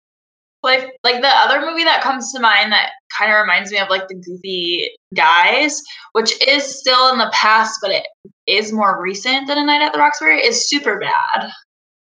Like 0.64 0.90
like 1.06 1.22
the 1.22 1.30
other 1.30 1.62
movie 1.62 1.86
that 1.86 2.02
comes 2.02 2.34
to 2.34 2.42
mind 2.42 2.74
that 2.74 2.90
kind 3.18 3.32
of 3.32 3.40
reminds 3.40 3.72
me 3.72 3.78
of 3.78 3.90
like 3.90 4.10
the 4.10 4.16
goofy 4.16 4.92
guys, 5.16 5.82
which 6.12 6.46
is 6.46 6.78
still 6.78 7.14
in 7.14 7.20
the 7.20 7.32
past, 7.34 7.80
but 7.82 7.92
it 7.92 8.06
is 8.48 8.74
more 8.74 9.02
recent 9.02 9.48
than 9.48 9.58
A 9.58 9.66
Night 9.66 9.82
at 9.82 9.94
the 9.94 10.00
Roxbury, 10.00 10.42
is 10.42 10.70
Superbad. 10.70 11.52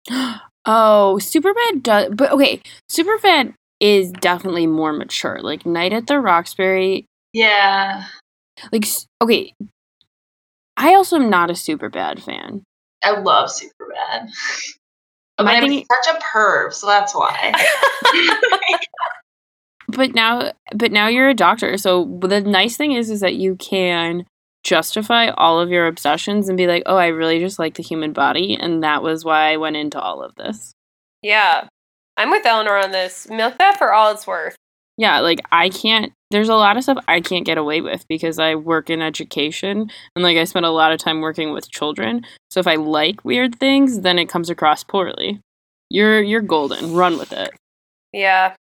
Oh, 0.67 1.17
Superbad 1.21 1.81
does, 1.81 2.13
but 2.13 2.31
okay, 2.31 2.61
Superbad 2.91 3.53
is 3.79 4.11
definitely 4.11 4.67
more 4.67 4.91
mature. 4.93 5.39
Like 5.41 5.65
Night 5.65 5.93
at 5.93 6.07
the 6.07 6.19
Roxbury, 6.19 7.05
Yeah. 7.33 8.05
like 8.71 8.85
okay. 9.21 9.53
I 10.75 10.93
also 10.93 11.15
am 11.15 11.29
not 11.29 11.49
a 11.49 11.53
Superbad 11.53 12.21
fan. 12.21 12.63
I 13.03 13.11
love 13.11 13.49
Superbad. 13.49 14.29
But 15.37 15.47
I'm 15.47 15.71
such 15.71 16.15
a 16.15 16.19
perv, 16.19 16.73
so 16.73 16.87
that's 16.87 17.15
why. 17.15 17.53
But 19.89 20.13
now, 20.13 20.51
but 20.75 20.91
now 20.91 21.07
you're 21.07 21.29
a 21.29 21.33
doctor. 21.33 21.77
So 21.77 22.19
the 22.21 22.41
nice 22.41 22.75
thing 22.75 22.91
is, 22.91 23.09
is 23.09 23.21
that 23.21 23.35
you 23.35 23.55
can 23.55 24.25
justify 24.67 25.29
all 25.29 25.59
of 25.59 25.69
your 25.69 25.87
obsessions 25.87 26.49
and 26.49 26.57
be 26.57 26.67
like, 26.67 26.83
oh, 26.85 26.97
I 26.97 27.07
really 27.07 27.39
just 27.39 27.57
like 27.57 27.75
the 27.75 27.83
human 27.83 28.11
body, 28.11 28.55
and 28.59 28.83
that 28.83 29.01
was 29.01 29.23
why 29.23 29.51
I 29.53 29.57
went 29.57 29.77
into 29.77 29.99
all 29.99 30.21
of 30.21 30.35
this. 30.35 30.73
yeah. 31.23 31.67
I'm 32.19 32.31
with 32.31 32.47
Eleanor 32.47 32.77
on 32.77 32.89
this. 32.89 33.27
Milk 33.29 33.59
that 33.59 33.77
for 33.77 33.93
all 33.93 34.11
it's 34.11 34.25
worth. 34.25 34.55
Yeah, 34.97 35.19
like 35.19 35.39
I 35.51 35.69
can't. 35.69 36.11
There's 36.31 36.49
a 36.49 36.55
lot 36.55 36.75
of 36.75 36.81
stuff 36.81 36.97
I 37.07 37.21
can't 37.21 37.45
get 37.45 37.59
away 37.59 37.79
with 37.79 38.07
because 38.07 38.39
I 38.39 38.55
work 38.55 38.89
in 38.89 39.03
education 39.03 39.91
and 40.15 40.23
like 40.23 40.35
I 40.35 40.45
spend 40.45 40.65
a 40.65 40.71
lot 40.71 40.91
of 40.91 40.99
time 40.99 41.21
working 41.21 41.53
with 41.53 41.69
children. 41.69 42.25
So 42.49 42.59
if 42.59 42.65
I 42.65 42.73
like 42.73 43.23
weird 43.23 43.59
things, 43.59 44.01
then 44.01 44.17
it 44.17 44.29
comes 44.29 44.49
across 44.49 44.83
poorly. 44.83 45.39
You're 45.91 46.23
you're 46.23 46.41
golden. 46.41 46.95
Run 46.95 47.19
with 47.19 47.31
it. 47.31 47.51
Yeah. 48.13 48.55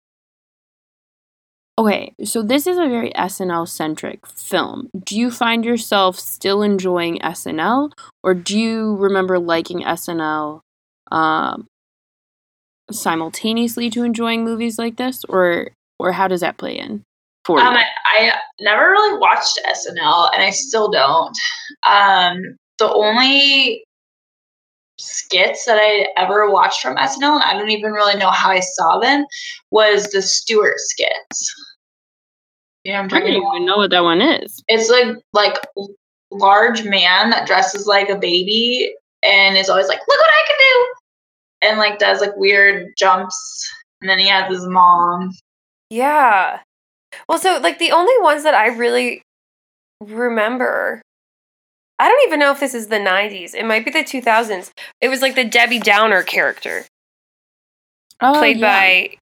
Okay, 1.79 2.15
so 2.25 2.43
this 2.43 2.67
is 2.67 2.79
a 2.79 2.89
very 2.89 3.12
SNL 3.12 3.69
centric 3.69 4.27
film. 4.27 4.89
Do 5.05 5.19
you 5.19 5.31
find 5.31 5.62
yourself 5.65 6.19
still 6.19 6.62
enjoying 6.62 7.19
SNL, 7.19 7.91
or 8.23 8.33
do 8.33 8.59
you 8.59 8.97
remember 8.97 9.39
liking 9.39 9.81
SNL 9.83 10.61
um, 11.12 11.67
simultaneously 12.91 13.91
to 13.91 14.05
enjoying 14.05 14.43
movies 14.45 14.79
like 14.79 14.97
this, 14.97 15.23
or 15.29 15.69
or 15.99 16.12
how 16.12 16.29
does 16.29 16.41
that 16.41 16.57
play 16.57 16.79
in 16.79 17.03
for 17.45 17.61
Um, 17.61 17.75
you? 17.75 17.81
I, 17.81 17.85
I 18.31 18.33
never 18.61 18.91
really 18.91 19.19
watched 19.19 19.59
SNL, 19.67 20.31
and 20.35 20.43
I 20.43 20.51
still 20.51 20.91
don't. 20.91 21.37
Um, 21.87 22.39
the 22.79 22.91
only 22.91 23.85
skits 24.99 25.65
that 25.67 25.79
I 25.79 26.09
ever 26.17 26.51
watched 26.51 26.81
from 26.81 26.97
SNL, 26.97 27.35
and 27.35 27.43
I 27.45 27.53
don't 27.55 27.71
even 27.71 27.93
really 27.93 28.19
know 28.19 28.31
how 28.31 28.51
I 28.51 28.61
saw 28.61 28.99
them, 28.99 29.27
was 29.71 30.11
the 30.11 30.23
Stewart 30.23 30.75
skits. 30.79 31.55
Yeah, 32.85 33.03
know 33.03 33.09
what 33.09 33.13
I'm 33.15 33.17
I 33.17 33.21
don't 33.27 33.37
about? 33.43 33.55
even 33.57 33.67
know 33.67 33.77
what 33.77 33.91
that 33.91 34.05
one 34.05 34.21
is. 34.21 34.63
It's 34.69 34.89
like 34.89 35.17
like 35.33 35.57
large 36.31 36.85
man 36.85 37.31
that 37.31 37.47
dresses 37.47 37.87
like 37.87 38.09
a 38.09 38.17
baby 38.19 38.95
and 39.23 39.57
is 39.57 39.69
always 39.69 39.89
like, 39.89 39.99
"Look 39.99 40.19
what 40.19 40.29
I 40.29 40.47
can 40.47 40.57
do," 40.59 41.69
and 41.69 41.79
like 41.79 41.99
does 41.99 42.21
like 42.21 42.37
weird 42.37 42.93
jumps. 42.97 43.69
And 44.01 44.11
then 44.11 44.19
he 44.19 44.29
has 44.29 44.49
his 44.53 44.67
mom. 44.67 45.33
Yeah. 45.91 46.61
Well, 47.29 47.39
so 47.39 47.59
like 47.63 47.79
the 47.79 47.93
only 47.93 48.13
ones 48.21 48.43
that 48.43 48.55
I 48.55 48.67
really 48.69 49.23
remember, 50.01 51.01
I 51.99 52.09
don't 52.09 52.27
even 52.27 52.39
know 52.41 52.53
if 52.53 52.61
this 52.61 52.75
is 52.75 52.89
the 52.89 52.97
90s. 52.99 53.55
It 53.55 53.65
might 53.65 53.85
be 53.85 53.91
the 53.91 54.01
2000s. 54.01 54.71
It 55.01 55.09
was 55.09 55.23
like 55.23 55.35
the 55.35 55.45
Debbie 55.45 55.79
Downer 55.79 56.23
character 56.23 56.85
Oh, 58.21 58.35
played 58.35 58.59
yeah. 58.59 58.67
by 58.69 59.17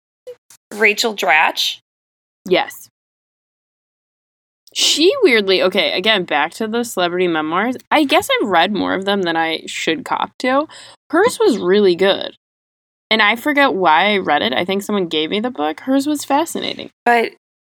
Rachel 0.77 1.15
Dratch. 1.15 1.79
Yes. 2.49 2.89
She 4.73 5.13
weirdly, 5.23 5.63
okay, 5.63 5.93
again, 5.93 6.25
back 6.25 6.53
to 6.55 6.67
the 6.67 6.85
celebrity 6.85 7.29
memoirs. 7.29 7.77
I 7.93 8.05
guess 8.05 8.29
I've 8.29 8.49
read 8.49 8.73
more 8.73 8.95
of 8.95 9.05
them 9.05 9.23
than 9.23 9.37
I 9.37 9.63
should 9.67 10.05
cop 10.05 10.37
to. 10.41 10.67
Hers 11.11 11.39
was 11.39 11.59
really 11.59 11.95
good. 11.95 12.37
And 13.11 13.23
I 13.23 13.37
forget 13.37 13.75
why 13.75 14.13
I 14.15 14.19
read 14.19 14.43
it. 14.43 14.53
I 14.53 14.65
think 14.65 14.83
someone 14.83 15.07
gave 15.07 15.31
me 15.31 15.39
the 15.39 15.51
book. 15.51 15.81
Hers 15.81 16.09
was 16.09 16.25
fascinating. 16.25 16.91
But 17.05 17.33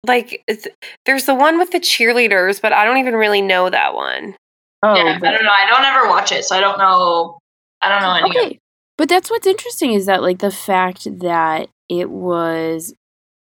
like 0.06 0.42
it's, 0.48 0.66
there's 1.04 1.26
the 1.26 1.34
one 1.34 1.58
with 1.58 1.72
the 1.72 1.80
cheerleaders, 1.80 2.62
but 2.62 2.72
I 2.72 2.86
don't 2.86 2.98
even 2.98 3.14
really 3.14 3.42
know 3.42 3.68
that 3.68 3.94
one. 3.94 4.34
Oh, 4.82 4.94
yeah, 4.94 5.18
I 5.22 5.32
don't 5.32 5.44
know. 5.44 5.50
I 5.50 5.66
don't 5.68 5.84
ever 5.84 6.08
watch 6.08 6.32
it, 6.32 6.44
so 6.44 6.56
I 6.56 6.60
don't 6.60 6.78
know. 6.78 7.38
I 7.82 7.88
don't 7.88 8.02
know 8.02 8.12
any. 8.12 8.38
of 8.38 8.46
okay. 8.46 8.58
But 8.98 9.08
that's 9.08 9.30
what's 9.30 9.46
interesting 9.46 9.92
is 9.92 10.06
that 10.06 10.22
like 10.22 10.38
the 10.38 10.50
fact 10.50 11.04
that 11.20 11.68
it 11.88 12.10
was 12.10 12.94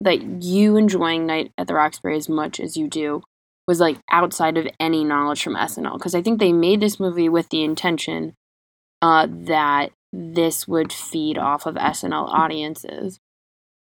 that 0.02 0.43
you 0.43 0.78
enjoying 0.78 1.26
Night 1.26 1.52
at 1.58 1.67
the 1.67 1.74
Roxbury 1.76 2.17
as 2.17 2.28
much 2.28 2.60
as 2.60 2.76
you 2.76 2.88
do 2.88 3.22
was 3.67 3.80
like 3.80 3.98
outside 4.12 4.58
of 4.58 4.67
any 4.80 5.04
knowledge 5.04 5.43
from 5.43 5.56
SNL 5.56 5.98
because 5.98 6.15
I 6.15 6.22
think 6.22 6.39
they 6.39 6.52
made 6.52 6.82
this 6.82 7.00
movie 7.00 7.30
with 7.30 7.50
the 7.50 7.63
intention 7.63 8.34
uh, 9.02 9.28
that 9.30 9.91
this 10.12 10.67
would 10.67 10.91
feed 10.93 11.38
off 11.38 11.65
of 11.65 11.76
SNL 11.76 12.28
audiences. 12.30 13.19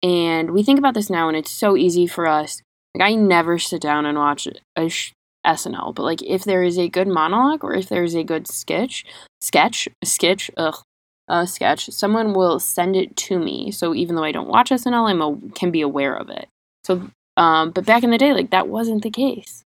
And 0.03 0.51
we 0.51 0.63
think 0.63 0.79
about 0.79 0.95
this 0.95 1.09
now, 1.11 1.29
and 1.29 1.37
it's 1.37 1.51
so 1.51 1.77
easy 1.77 2.07
for 2.07 2.27
us. 2.27 2.61
Like, 2.95 3.11
I 3.11 3.15
never 3.15 3.59
sit 3.59 3.81
down 3.81 4.07
and 4.07 4.19
watch 4.19 4.47
a 4.77 4.89
sh- 4.89 5.13
SNL, 5.47 5.95
but 5.95 6.03
like, 6.03 6.23
if 6.23 6.45
there 6.45 6.63
is 6.63 6.79
a 6.79 6.89
good 6.89 7.09
monologue 7.09 7.65
or 7.65 7.75
if 7.75 7.89
there 7.89 8.05
is 8.05 8.15
a 8.15 8.25
good 8.25 8.47
sketch, 8.49 9.05
sketch, 9.41 9.89
sketch, 10.05 10.51
ugh, 10.57 10.83
a 11.29 11.47
sketch, 11.47 11.91
someone 11.91 12.35
will 12.35 12.61
send 12.61 12.97
it 12.97 13.17
to 13.17 13.39
me. 13.39 13.71
So 13.71 13.95
even 13.95 14.17
though 14.17 14.25
I 14.25 14.33
don't 14.33 14.49
watch 14.49 14.71
SNL, 14.71 15.11
I'm 15.11 15.23
a, 15.23 15.37
can 15.55 15.71
be 15.71 15.81
aware 15.81 16.15
of 16.15 16.29
it. 16.29 16.49
So, 16.85 17.09
um, 17.37 17.71
but 17.71 17.85
back 17.85 18.05
in 18.05 18.11
the 18.11 18.19
day, 18.19 18.33
like 18.33 18.51
that 18.51 18.69
wasn't 18.69 19.03
the 19.03 19.11
case. 19.11 19.63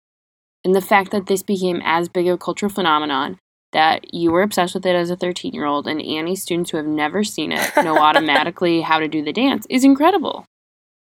And 0.64 0.74
the 0.74 0.80
fact 0.80 1.10
that 1.12 1.26
this 1.26 1.42
became 1.42 1.80
as 1.84 2.08
big 2.08 2.28
a 2.28 2.36
cultural 2.36 2.70
phenomenon 2.70 3.38
that 3.72 4.14
you 4.14 4.30
were 4.30 4.42
obsessed 4.42 4.74
with 4.74 4.86
it 4.86 4.94
as 4.94 5.10
a 5.10 5.16
13 5.16 5.52
year 5.52 5.64
old 5.64 5.86
and 5.86 6.00
Annie 6.00 6.36
students 6.36 6.70
who 6.70 6.76
have 6.76 6.86
never 6.86 7.22
seen 7.24 7.52
it 7.52 7.70
know 7.82 7.98
automatically 8.02 8.80
how 8.80 8.98
to 8.98 9.08
do 9.08 9.22
the 9.22 9.32
dance 9.32 9.66
is 9.68 9.84
incredible. 9.84 10.44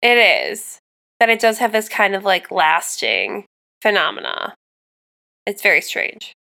It 0.03 0.19
is. 0.19 0.79
That 1.21 1.31
it 1.31 1.41
does 1.41 1.59
have 1.59 1.73
this 1.73 1.89
kind 1.89 2.15
of 2.15 2.25
like 2.25 2.51
lasting 2.51 3.47
phenomena. 3.81 4.55
It's 5.47 5.63
very 5.63 5.81
strange. 5.81 6.33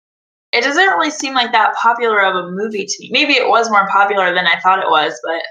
It 0.52 0.62
doesn't 0.62 0.86
really 0.88 1.10
seem 1.10 1.34
like 1.34 1.52
that 1.52 1.74
popular 1.76 2.20
of 2.24 2.34
a 2.34 2.50
movie 2.50 2.86
to 2.86 2.96
me. 3.00 3.10
Maybe 3.12 3.34
it 3.34 3.48
was 3.48 3.70
more 3.70 3.86
popular 3.88 4.32
than 4.34 4.46
I 4.46 4.58
thought 4.60 4.78
it 4.78 4.88
was, 4.88 5.18
but 5.24 5.42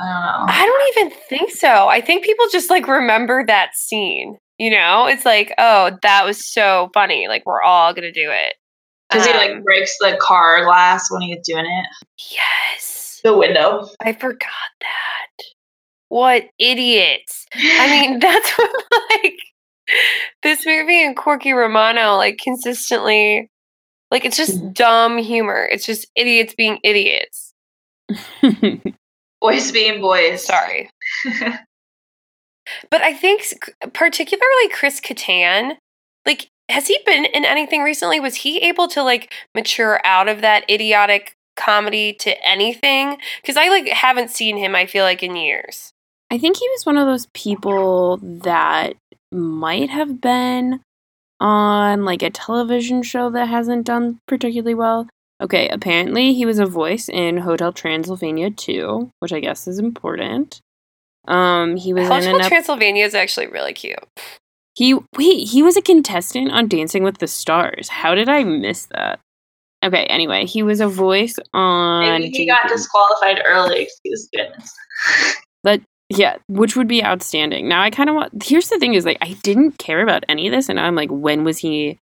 I 0.00 0.04
don't 0.08 0.46
know. 0.46 0.52
I 0.52 0.66
don't 0.66 1.04
even 1.06 1.18
think 1.28 1.50
so. 1.50 1.88
I 1.88 2.00
think 2.00 2.24
people 2.24 2.46
just 2.50 2.70
like 2.70 2.88
remember 2.88 3.44
that 3.46 3.76
scene. 3.76 4.38
You 4.58 4.70
know, 4.70 5.06
it's 5.06 5.24
like, 5.24 5.52
oh, 5.58 5.98
that 6.02 6.24
was 6.24 6.46
so 6.52 6.90
funny. 6.94 7.26
Like 7.28 7.44
we're 7.46 7.62
all 7.62 7.92
gonna 7.92 8.12
do 8.12 8.30
it. 8.30 8.54
Because 9.10 9.26
he 9.26 9.32
Um, 9.32 9.36
like 9.38 9.62
breaks 9.64 9.96
the 10.00 10.16
car 10.20 10.64
glass 10.64 11.10
when 11.10 11.22
he's 11.22 11.44
doing 11.46 11.66
it. 11.66 11.86
Yes, 12.32 13.20
The 13.24 13.36
window. 13.36 13.88
I 14.00 14.12
forgot 14.14 14.48
that. 14.80 15.44
What 16.08 16.44
idiots! 16.58 17.46
I 17.54 17.88
mean, 17.90 18.18
that's 18.20 18.50
what 18.58 18.70
like 19.22 19.34
this 20.42 20.64
movie 20.66 21.04
and 21.04 21.16
Corky 21.16 21.52
Romano 21.52 22.16
like 22.16 22.38
consistently 22.42 23.50
like 24.10 24.24
it's 24.24 24.36
just 24.36 24.58
mm-hmm. 24.58 24.72
dumb 24.72 25.18
humor. 25.18 25.68
It's 25.70 25.86
just 25.86 26.06
idiots 26.14 26.54
being 26.54 26.78
idiots. 26.84 27.54
Boys 29.40 29.72
being 29.72 30.00
boys. 30.00 30.44
Sorry. 30.44 30.90
But 32.90 33.02
I 33.02 33.12
think 33.12 33.42
particularly 33.92 34.68
Chris 34.70 35.00
Kattan, 35.00 35.76
like 36.24 36.48
has 36.68 36.86
he 36.86 36.98
been 37.04 37.24
in 37.24 37.44
anything 37.44 37.82
recently? 37.82 38.20
Was 38.20 38.36
he 38.36 38.58
able 38.58 38.88
to 38.88 39.02
like 39.02 39.32
mature 39.54 40.00
out 40.04 40.28
of 40.28 40.40
that 40.40 40.68
idiotic 40.70 41.34
comedy 41.56 42.12
to 42.14 42.48
anything? 42.48 43.18
Cuz 43.44 43.56
I 43.56 43.68
like 43.68 43.88
haven't 43.88 44.30
seen 44.30 44.56
him 44.56 44.74
I 44.74 44.86
feel 44.86 45.04
like 45.04 45.22
in 45.22 45.36
years. 45.36 45.92
I 46.30 46.38
think 46.38 46.56
he 46.56 46.68
was 46.70 46.86
one 46.86 46.96
of 46.96 47.06
those 47.06 47.26
people 47.34 48.18
that 48.22 48.94
might 49.32 49.90
have 49.90 50.20
been 50.20 50.80
on 51.40 52.04
like 52.04 52.22
a 52.22 52.30
television 52.30 53.02
show 53.02 53.30
that 53.30 53.48
hasn't 53.48 53.86
done 53.86 54.18
particularly 54.28 54.74
well. 54.74 55.08
Okay, 55.40 55.68
apparently 55.68 56.34
he 56.34 56.46
was 56.46 56.60
a 56.60 56.66
voice 56.66 57.08
in 57.08 57.38
Hotel 57.38 57.72
Transylvania 57.72 58.50
2, 58.50 59.10
which 59.18 59.32
I 59.32 59.40
guess 59.40 59.66
is 59.66 59.78
important. 59.78 60.60
Um, 61.26 61.76
he 61.76 61.92
was 61.92 62.04
in 62.04 62.10
Hotel 62.10 62.40
ep- 62.40 62.48
Transylvania 62.48 63.04
is 63.04 63.14
actually 63.14 63.48
really 63.48 63.72
cute. 63.72 63.98
he 64.74 64.94
wait, 65.16 65.48
he 65.48 65.62
was 65.62 65.76
a 65.76 65.82
contestant 65.82 66.52
on 66.52 66.68
Dancing 66.68 67.02
with 67.02 67.18
the 67.18 67.26
Stars. 67.26 67.88
How 67.88 68.14
did 68.14 68.28
I 68.28 68.44
miss 68.44 68.86
that? 68.86 69.18
Okay, 69.84 70.04
anyway, 70.04 70.46
he 70.46 70.62
was 70.62 70.80
a 70.80 70.86
voice 70.86 71.36
on 71.52 72.20
Maybe 72.20 72.30
he 72.30 72.46
got 72.46 72.68
disqualified 72.68 73.42
early. 73.44 73.82
Excuse 73.82 74.28
goodness. 74.32 74.72
Yeah, 76.14 76.36
which 76.48 76.76
would 76.76 76.88
be 76.88 77.02
outstanding. 77.02 77.68
Now 77.68 77.82
I 77.82 77.88
kind 77.90 78.10
of 78.10 78.14
want. 78.14 78.42
Here's 78.42 78.68
the 78.68 78.78
thing: 78.78 78.94
is 78.94 79.06
like 79.06 79.18
I 79.22 79.34
didn't 79.42 79.78
care 79.78 80.02
about 80.02 80.24
any 80.28 80.46
of 80.46 80.52
this, 80.52 80.68
and 80.68 80.78
I'm 80.78 80.94
like, 80.94 81.10
when 81.10 81.42
was 81.42 81.58
he? 81.58 81.98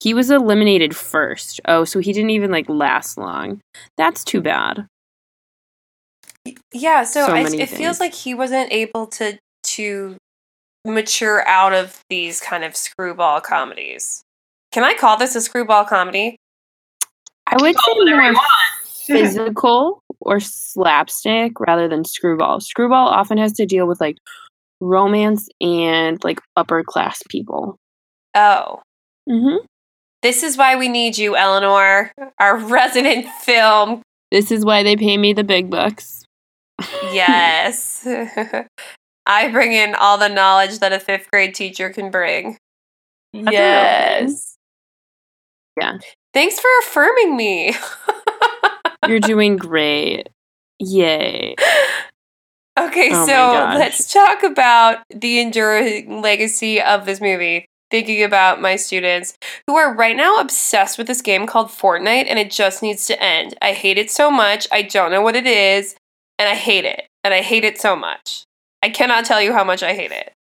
He 0.00 0.14
was 0.14 0.30
eliminated 0.30 0.96
first. 0.96 1.60
Oh, 1.66 1.84
so 1.84 2.00
he 2.00 2.12
didn't 2.12 2.30
even 2.30 2.50
like 2.50 2.68
last 2.68 3.16
long. 3.16 3.60
That's 3.96 4.24
too 4.24 4.40
bad. 4.40 4.86
Yeah, 6.72 7.04
so, 7.04 7.26
So 7.26 7.32
I, 7.32 7.42
it 7.42 7.68
feels 7.68 8.00
like 8.00 8.12
he 8.12 8.34
wasn't 8.34 8.72
able 8.72 9.06
to 9.08 9.38
to 9.62 10.16
mature 10.84 11.46
out 11.46 11.72
of 11.72 12.00
these 12.10 12.40
kind 12.40 12.64
of 12.64 12.74
screwball 12.74 13.40
comedies. 13.40 14.22
Can 14.72 14.82
I 14.82 14.94
call 14.94 15.16
this 15.16 15.36
a 15.36 15.40
screwball 15.40 15.84
comedy? 15.84 16.36
I 17.46 17.56
would 17.60 17.76
say 17.76 17.92
it 17.92 17.98
whatever 17.98 18.22
you 18.22 18.32
more. 18.32 18.42
physical 19.18 20.02
or 20.20 20.40
slapstick 20.40 21.58
rather 21.60 21.88
than 21.88 22.04
screwball. 22.04 22.60
Screwball 22.60 23.08
often 23.08 23.38
has 23.38 23.52
to 23.54 23.66
deal 23.66 23.86
with 23.86 24.00
like 24.00 24.16
romance 24.80 25.48
and 25.60 26.22
like 26.24 26.40
upper 26.56 26.82
class 26.82 27.20
people. 27.28 27.76
Oh, 28.34 28.80
Mm-hmm. 29.30 29.64
this 30.22 30.42
is 30.42 30.56
why 30.56 30.74
we 30.74 30.88
need 30.88 31.16
you, 31.16 31.36
Eleanor, 31.36 32.10
our 32.40 32.56
resident 32.66 33.26
film. 33.42 34.02
This 34.32 34.50
is 34.50 34.64
why 34.64 34.82
they 34.82 34.96
pay 34.96 35.16
me 35.16 35.32
the 35.32 35.44
big 35.44 35.70
bucks. 35.70 36.24
Yes. 37.12 38.04
I 39.26 39.48
bring 39.52 39.72
in 39.72 39.94
all 39.94 40.18
the 40.18 40.28
knowledge 40.28 40.80
that 40.80 40.92
a 40.92 40.98
fifth 40.98 41.30
grade 41.30 41.54
teacher 41.54 41.90
can 41.90 42.10
bring. 42.10 42.56
yes. 43.32 44.56
Yeah. 45.80 45.98
Thanks 46.34 46.58
for 46.58 46.68
affirming 46.82 47.36
me. 47.36 47.74
You're 49.06 49.20
doing 49.20 49.56
great. 49.56 50.28
Yay. 50.78 51.54
Okay, 52.78 53.10
Oh 53.12 53.26
so 53.26 53.76
let's 53.78 54.10
talk 54.12 54.42
about 54.42 55.02
the 55.10 55.40
enduring 55.40 56.22
legacy 56.22 56.80
of 56.80 57.04
this 57.04 57.20
movie. 57.20 57.66
Thinking 57.90 58.22
about 58.22 58.62
my 58.62 58.76
students 58.76 59.36
who 59.66 59.76
are 59.76 59.94
right 59.94 60.16
now 60.16 60.36
obsessed 60.36 60.96
with 60.96 61.06
this 61.06 61.20
game 61.20 61.46
called 61.46 61.68
Fortnite 61.68 62.24
and 62.26 62.38
it 62.38 62.50
just 62.50 62.82
needs 62.82 63.06
to 63.08 63.22
end. 63.22 63.54
I 63.60 63.72
hate 63.72 63.98
it 63.98 64.10
so 64.10 64.30
much. 64.30 64.66
I 64.72 64.80
don't 64.80 65.10
know 65.10 65.20
what 65.20 65.36
it 65.36 65.46
is 65.46 65.94
and 66.38 66.48
I 66.48 66.54
hate 66.54 66.86
it. 66.86 67.06
And 67.22 67.34
I 67.34 67.42
hate 67.42 67.64
it 67.64 67.78
so 67.78 67.94
much. 67.94 68.44
I 68.82 68.88
cannot 68.88 69.26
tell 69.26 69.42
you 69.42 69.52
how 69.52 69.64
much 69.64 69.82
I 69.82 69.92
hate 69.92 70.10
it. 70.10 70.32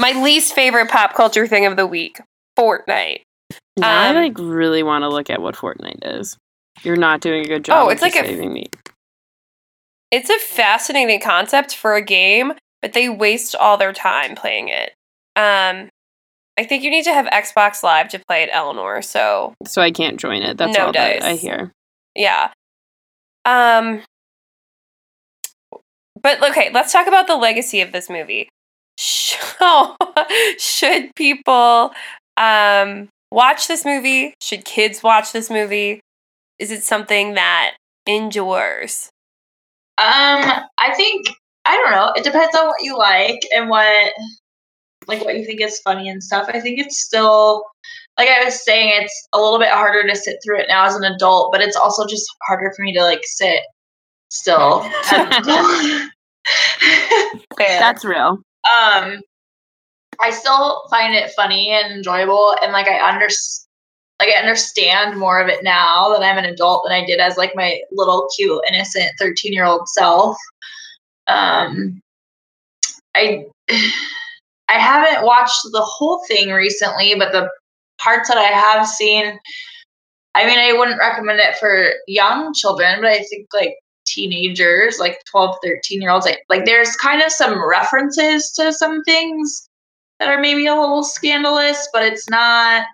My 0.00 0.12
least 0.12 0.54
favorite 0.54 0.88
pop 0.88 1.14
culture 1.14 1.46
thing 1.46 1.66
of 1.66 1.76
the 1.76 1.86
week 1.86 2.18
Fortnite. 2.58 3.20
Um, 3.50 3.84
I 3.84 4.12
like 4.12 4.38
really 4.38 4.82
want 4.82 5.02
to 5.02 5.10
look 5.10 5.28
at 5.28 5.42
what 5.42 5.54
Fortnite 5.54 6.18
is. 6.18 6.38
You're 6.82 6.96
not 6.96 7.20
doing 7.20 7.44
a 7.44 7.48
good 7.48 7.64
job. 7.64 7.86
Oh, 7.86 7.88
it's 7.88 8.02
like 8.02 8.16
a, 8.16 8.22
me. 8.22 8.66
It's 10.10 10.30
a 10.30 10.38
fascinating 10.38 11.20
concept 11.20 11.74
for 11.74 11.94
a 11.94 12.02
game, 12.02 12.52
but 12.82 12.92
they 12.92 13.08
waste 13.08 13.56
all 13.56 13.76
their 13.76 13.92
time 13.92 14.34
playing 14.34 14.68
it. 14.68 14.92
Um, 15.34 15.88
I 16.58 16.64
think 16.64 16.82
you 16.82 16.90
need 16.90 17.04
to 17.04 17.12
have 17.12 17.26
Xbox 17.26 17.82
Live 17.82 18.08
to 18.10 18.18
play 18.26 18.42
it, 18.42 18.50
Eleanor. 18.52 19.02
So 19.02 19.54
So 19.66 19.82
I 19.82 19.90
can't 19.90 20.18
join 20.18 20.42
it. 20.42 20.56
That's 20.56 20.76
No 20.76 20.86
all 20.86 20.92
that 20.92 21.22
I 21.22 21.34
hear. 21.34 21.72
yeah. 22.14 22.52
Um, 23.44 24.02
but 26.20 26.42
okay, 26.50 26.70
let's 26.72 26.92
talk 26.92 27.06
about 27.06 27.26
the 27.26 27.36
legacy 27.36 27.80
of 27.80 27.92
this 27.92 28.08
movie. 28.08 28.48
So, 28.98 29.96
should 30.58 31.14
people 31.14 31.92
um 32.36 33.08
watch 33.30 33.68
this 33.68 33.84
movie? 33.84 34.34
Should 34.42 34.64
kids 34.64 35.02
watch 35.02 35.32
this 35.32 35.50
movie? 35.50 36.00
Is 36.58 36.70
it 36.70 36.82
something 36.82 37.34
that 37.34 37.74
endures? 38.06 39.10
Um, 39.98 40.62
I 40.78 40.92
think 40.94 41.26
I 41.64 41.76
don't 41.76 41.90
know. 41.90 42.12
It 42.16 42.24
depends 42.24 42.54
on 42.54 42.66
what 42.66 42.82
you 42.82 42.96
like 42.96 43.40
and 43.54 43.68
what 43.68 44.12
like 45.08 45.24
what 45.24 45.36
you 45.36 45.44
think 45.44 45.60
is 45.60 45.80
funny 45.80 46.08
and 46.08 46.22
stuff. 46.22 46.48
I 46.52 46.60
think 46.60 46.78
it's 46.78 47.00
still 47.00 47.64
like 48.18 48.28
I 48.28 48.44
was 48.44 48.64
saying, 48.64 49.02
it's 49.02 49.28
a 49.32 49.40
little 49.40 49.58
bit 49.58 49.68
harder 49.68 50.06
to 50.08 50.16
sit 50.16 50.38
through 50.44 50.60
it 50.60 50.66
now 50.68 50.84
as 50.84 50.94
an 50.96 51.04
adult, 51.04 51.52
but 51.52 51.60
it's 51.60 51.76
also 51.76 52.06
just 52.06 52.26
harder 52.46 52.72
for 52.74 52.82
me 52.82 52.94
to 52.94 53.02
like 53.02 53.20
sit 53.24 53.60
still. 54.30 54.82
as 54.82 55.12
an 55.12 55.32
adult. 55.32 56.10
Fair. 57.58 57.80
That's 57.80 58.04
real. 58.04 58.38
um 58.80 59.20
I 60.20 60.30
still 60.30 60.82
find 60.88 61.14
it 61.14 61.32
funny 61.32 61.70
and 61.70 61.92
enjoyable 61.92 62.54
and 62.62 62.72
like 62.72 62.86
I 62.86 63.06
under 63.12 63.28
like 64.20 64.30
I 64.34 64.38
understand 64.38 65.18
more 65.18 65.40
of 65.40 65.48
it 65.48 65.62
now 65.62 66.10
that 66.10 66.22
I'm 66.22 66.38
an 66.38 66.50
adult 66.50 66.84
than 66.84 66.92
I 66.92 67.04
did 67.04 67.20
as 67.20 67.36
like 67.36 67.52
my 67.54 67.80
little 67.92 68.28
cute 68.36 68.60
innocent 68.68 69.10
13 69.18 69.52
year 69.52 69.64
old 69.64 69.88
self. 69.88 70.36
Um 71.26 72.00
I 73.14 73.46
I 74.68 74.78
haven't 74.80 75.24
watched 75.24 75.62
the 75.70 75.82
whole 75.82 76.24
thing 76.26 76.50
recently, 76.50 77.14
but 77.14 77.30
the 77.30 77.48
parts 77.98 78.28
that 78.28 78.38
I 78.38 78.48
have 78.48 78.86
seen 78.86 79.38
I 80.34 80.46
mean 80.46 80.58
I 80.58 80.72
wouldn't 80.72 80.98
recommend 80.98 81.40
it 81.40 81.56
for 81.56 81.90
young 82.06 82.52
children, 82.54 83.00
but 83.00 83.10
I 83.10 83.18
think 83.18 83.48
like 83.52 83.76
teenagers, 84.06 84.98
like 84.98 85.20
12, 85.30 85.56
13 85.62 86.00
year 86.00 86.10
olds, 86.10 86.26
like, 86.26 86.42
like 86.48 86.64
there's 86.64 86.96
kind 86.96 87.22
of 87.22 87.30
some 87.30 87.62
references 87.68 88.50
to 88.52 88.72
some 88.72 89.02
things 89.04 89.68
that 90.18 90.28
are 90.28 90.40
maybe 90.40 90.66
a 90.66 90.74
little 90.74 91.04
scandalous, 91.04 91.88
but 91.92 92.02
it's 92.02 92.28
not 92.30 92.86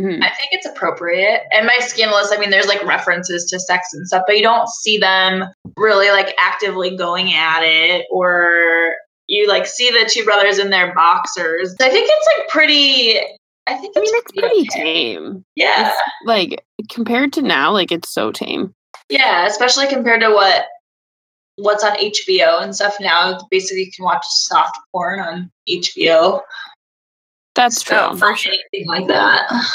hmm 0.00 0.22
I 0.22 0.28
think 0.30 0.50
it's 0.52 0.66
appropriate. 0.66 1.42
And 1.52 1.66
my 1.66 1.78
scandalous, 1.80 2.32
I 2.32 2.38
mean 2.38 2.50
there's 2.50 2.66
like 2.66 2.82
references 2.84 3.44
to 3.46 3.60
sex 3.60 3.88
and 3.92 4.06
stuff, 4.06 4.22
but 4.26 4.36
you 4.36 4.42
don't 4.42 4.68
see 4.68 4.98
them 4.98 5.44
really 5.76 6.10
like 6.10 6.34
actively 6.38 6.96
going 6.96 7.32
at 7.34 7.62
it 7.62 8.06
or 8.10 8.94
you 9.28 9.48
like 9.48 9.66
see 9.66 9.90
the 9.90 10.08
two 10.10 10.24
brothers 10.24 10.58
in 10.58 10.70
their 10.70 10.94
boxers. 10.94 11.74
I 11.80 11.88
think 11.88 12.08
it's 12.10 12.28
like 12.38 12.48
pretty 12.48 13.20
I 13.66 13.74
think 13.74 13.96
I 13.96 14.00
mean, 14.00 14.10
it's 14.14 14.32
pretty 14.32 14.48
pretty 14.48 14.66
tame. 14.68 15.44
Yeah. 15.54 15.88
It's 15.88 16.02
like 16.24 16.64
compared 16.90 17.32
to 17.34 17.42
now, 17.42 17.72
like 17.72 17.92
it's 17.92 18.12
so 18.12 18.32
tame. 18.32 18.74
Yeah, 19.08 19.46
especially 19.46 19.86
compared 19.88 20.20
to 20.22 20.30
what 20.30 20.66
what's 21.56 21.84
on 21.84 21.96
HBO 21.96 22.62
and 22.62 22.74
stuff 22.74 22.96
now. 23.00 23.38
Basically, 23.50 23.84
you 23.84 23.92
can 23.94 24.04
watch 24.04 24.24
soft 24.26 24.78
porn 24.90 25.20
on 25.20 25.50
HBO. 25.68 26.40
That's 27.54 27.82
true. 27.82 27.96
For 28.16 28.30
Not 28.30 28.46
anything 28.46 28.86
like 28.86 29.06
that. 29.08 29.66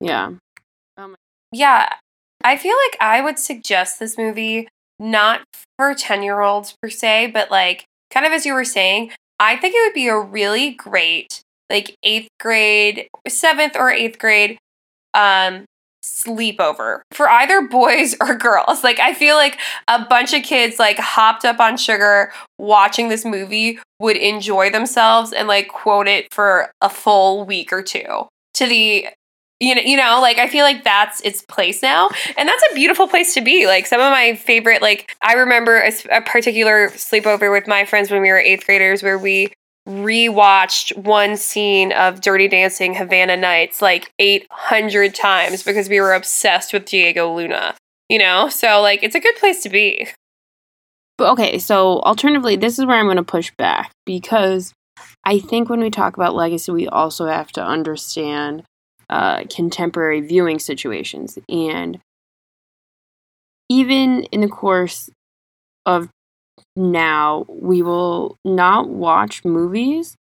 yeah. 0.00 0.32
Yeah, 1.52 1.88
I 2.42 2.56
feel 2.56 2.74
like 2.86 2.96
I 3.00 3.20
would 3.20 3.38
suggest 3.38 3.98
this 3.98 4.16
movie 4.16 4.68
not 4.98 5.42
for 5.78 5.94
10 5.94 6.22
year 6.22 6.40
olds 6.40 6.74
per 6.82 6.88
se, 6.88 7.28
but 7.34 7.50
like 7.50 7.84
kind 8.10 8.24
of 8.26 8.32
as 8.32 8.46
you 8.46 8.54
were 8.54 8.64
saying, 8.64 9.10
I 9.38 9.56
think 9.56 9.74
it 9.74 9.80
would 9.86 9.94
be 9.94 10.08
a 10.08 10.18
really 10.18 10.70
great, 10.70 11.42
like 11.68 11.94
eighth 12.02 12.28
grade, 12.40 13.08
seventh 13.28 13.76
or 13.76 13.90
eighth 13.90 14.18
grade 14.18 14.58
um 15.14 15.66
sleepover 16.24 17.00
for 17.12 17.28
either 17.28 17.62
boys 17.62 18.14
or 18.20 18.34
girls. 18.34 18.84
Like 18.84 19.00
I 19.00 19.14
feel 19.14 19.36
like 19.36 19.58
a 19.88 20.04
bunch 20.04 20.32
of 20.32 20.42
kids 20.42 20.78
like 20.78 20.98
hopped 20.98 21.44
up 21.44 21.60
on 21.60 21.76
sugar 21.76 22.32
watching 22.58 23.08
this 23.08 23.24
movie 23.24 23.78
would 24.00 24.16
enjoy 24.16 24.70
themselves 24.70 25.32
and 25.32 25.48
like 25.48 25.68
quote 25.68 26.08
it 26.08 26.32
for 26.32 26.70
a 26.80 26.88
full 26.88 27.44
week 27.44 27.72
or 27.72 27.82
two 27.82 28.28
to 28.54 28.66
the 28.66 29.06
you 29.60 29.76
know, 29.76 29.82
you 29.82 29.96
know, 29.96 30.18
like 30.20 30.38
I 30.38 30.48
feel 30.48 30.64
like 30.64 30.82
that's 30.82 31.20
its 31.20 31.42
place 31.42 31.82
now, 31.82 32.10
and 32.36 32.48
that's 32.48 32.64
a 32.72 32.74
beautiful 32.74 33.06
place 33.06 33.32
to 33.34 33.40
be. 33.40 33.66
Like 33.68 33.86
some 33.86 34.00
of 34.00 34.10
my 34.10 34.34
favorite, 34.34 34.82
like 34.82 35.16
I 35.22 35.34
remember 35.34 35.78
a 36.10 36.20
particular 36.20 36.88
sleepover 36.88 37.52
with 37.52 37.68
my 37.68 37.84
friends 37.84 38.10
when 38.10 38.22
we 38.22 38.30
were 38.30 38.38
eighth 38.38 38.66
graders, 38.66 39.04
where 39.04 39.18
we 39.18 39.52
rewatched 39.88 40.96
one 40.96 41.36
scene 41.36 41.92
of 41.92 42.20
Dirty 42.20 42.48
Dancing 42.48 42.94
Havana 42.94 43.36
Nights 43.36 43.82
like 43.82 44.12
eight 44.18 44.46
hundred 44.50 45.14
times 45.14 45.62
because 45.62 45.88
we 45.88 46.00
were 46.00 46.14
obsessed 46.14 46.72
with 46.72 46.84
Diego 46.84 47.34
Luna. 47.34 47.74
You 48.08 48.18
know, 48.18 48.48
so 48.48 48.80
like 48.80 49.02
it's 49.02 49.14
a 49.14 49.20
good 49.20 49.36
place 49.36 49.62
to 49.62 49.68
be. 49.68 50.08
But 51.18 51.32
okay, 51.32 51.58
so 51.58 52.00
alternatively, 52.00 52.56
this 52.56 52.78
is 52.78 52.86
where 52.86 52.96
I'm 52.96 53.06
going 53.06 53.16
to 53.16 53.22
push 53.22 53.52
back 53.56 53.92
because 54.06 54.72
I 55.24 55.38
think 55.38 55.68
when 55.68 55.80
we 55.80 55.90
talk 55.90 56.16
about 56.16 56.34
legacy, 56.34 56.72
we 56.72 56.88
also 56.88 57.26
have 57.26 57.52
to 57.52 57.64
understand 57.64 58.64
uh, 59.10 59.44
contemporary 59.54 60.20
viewing 60.20 60.58
situations. 60.58 61.38
And 61.48 61.98
even 63.68 64.24
in 64.24 64.40
the 64.40 64.48
course 64.48 65.10
of 65.86 66.08
now, 66.76 67.44
we 67.48 67.82
will 67.82 68.38
not 68.44 68.88
watch 68.88 69.44
movies 69.44 70.16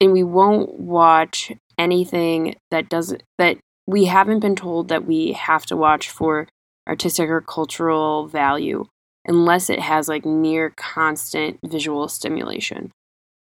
and 0.00 0.12
we 0.12 0.22
won't 0.22 0.78
watch 0.78 1.52
anything 1.78 2.56
that 2.70 2.88
doesn't, 2.88 3.22
that 3.38 3.58
we 3.86 4.06
haven't 4.06 4.40
been 4.40 4.56
told 4.56 4.88
that 4.88 5.06
we 5.06 5.32
have 5.32 5.66
to 5.66 5.76
watch 5.76 6.08
for 6.08 6.48
artistic 6.88 7.28
or 7.28 7.40
cultural 7.40 8.26
value 8.26 8.84
unless 9.26 9.70
it 9.70 9.80
has 9.80 10.08
like 10.08 10.24
near 10.24 10.70
constant 10.70 11.58
visual 11.64 12.08
stimulation. 12.08 12.90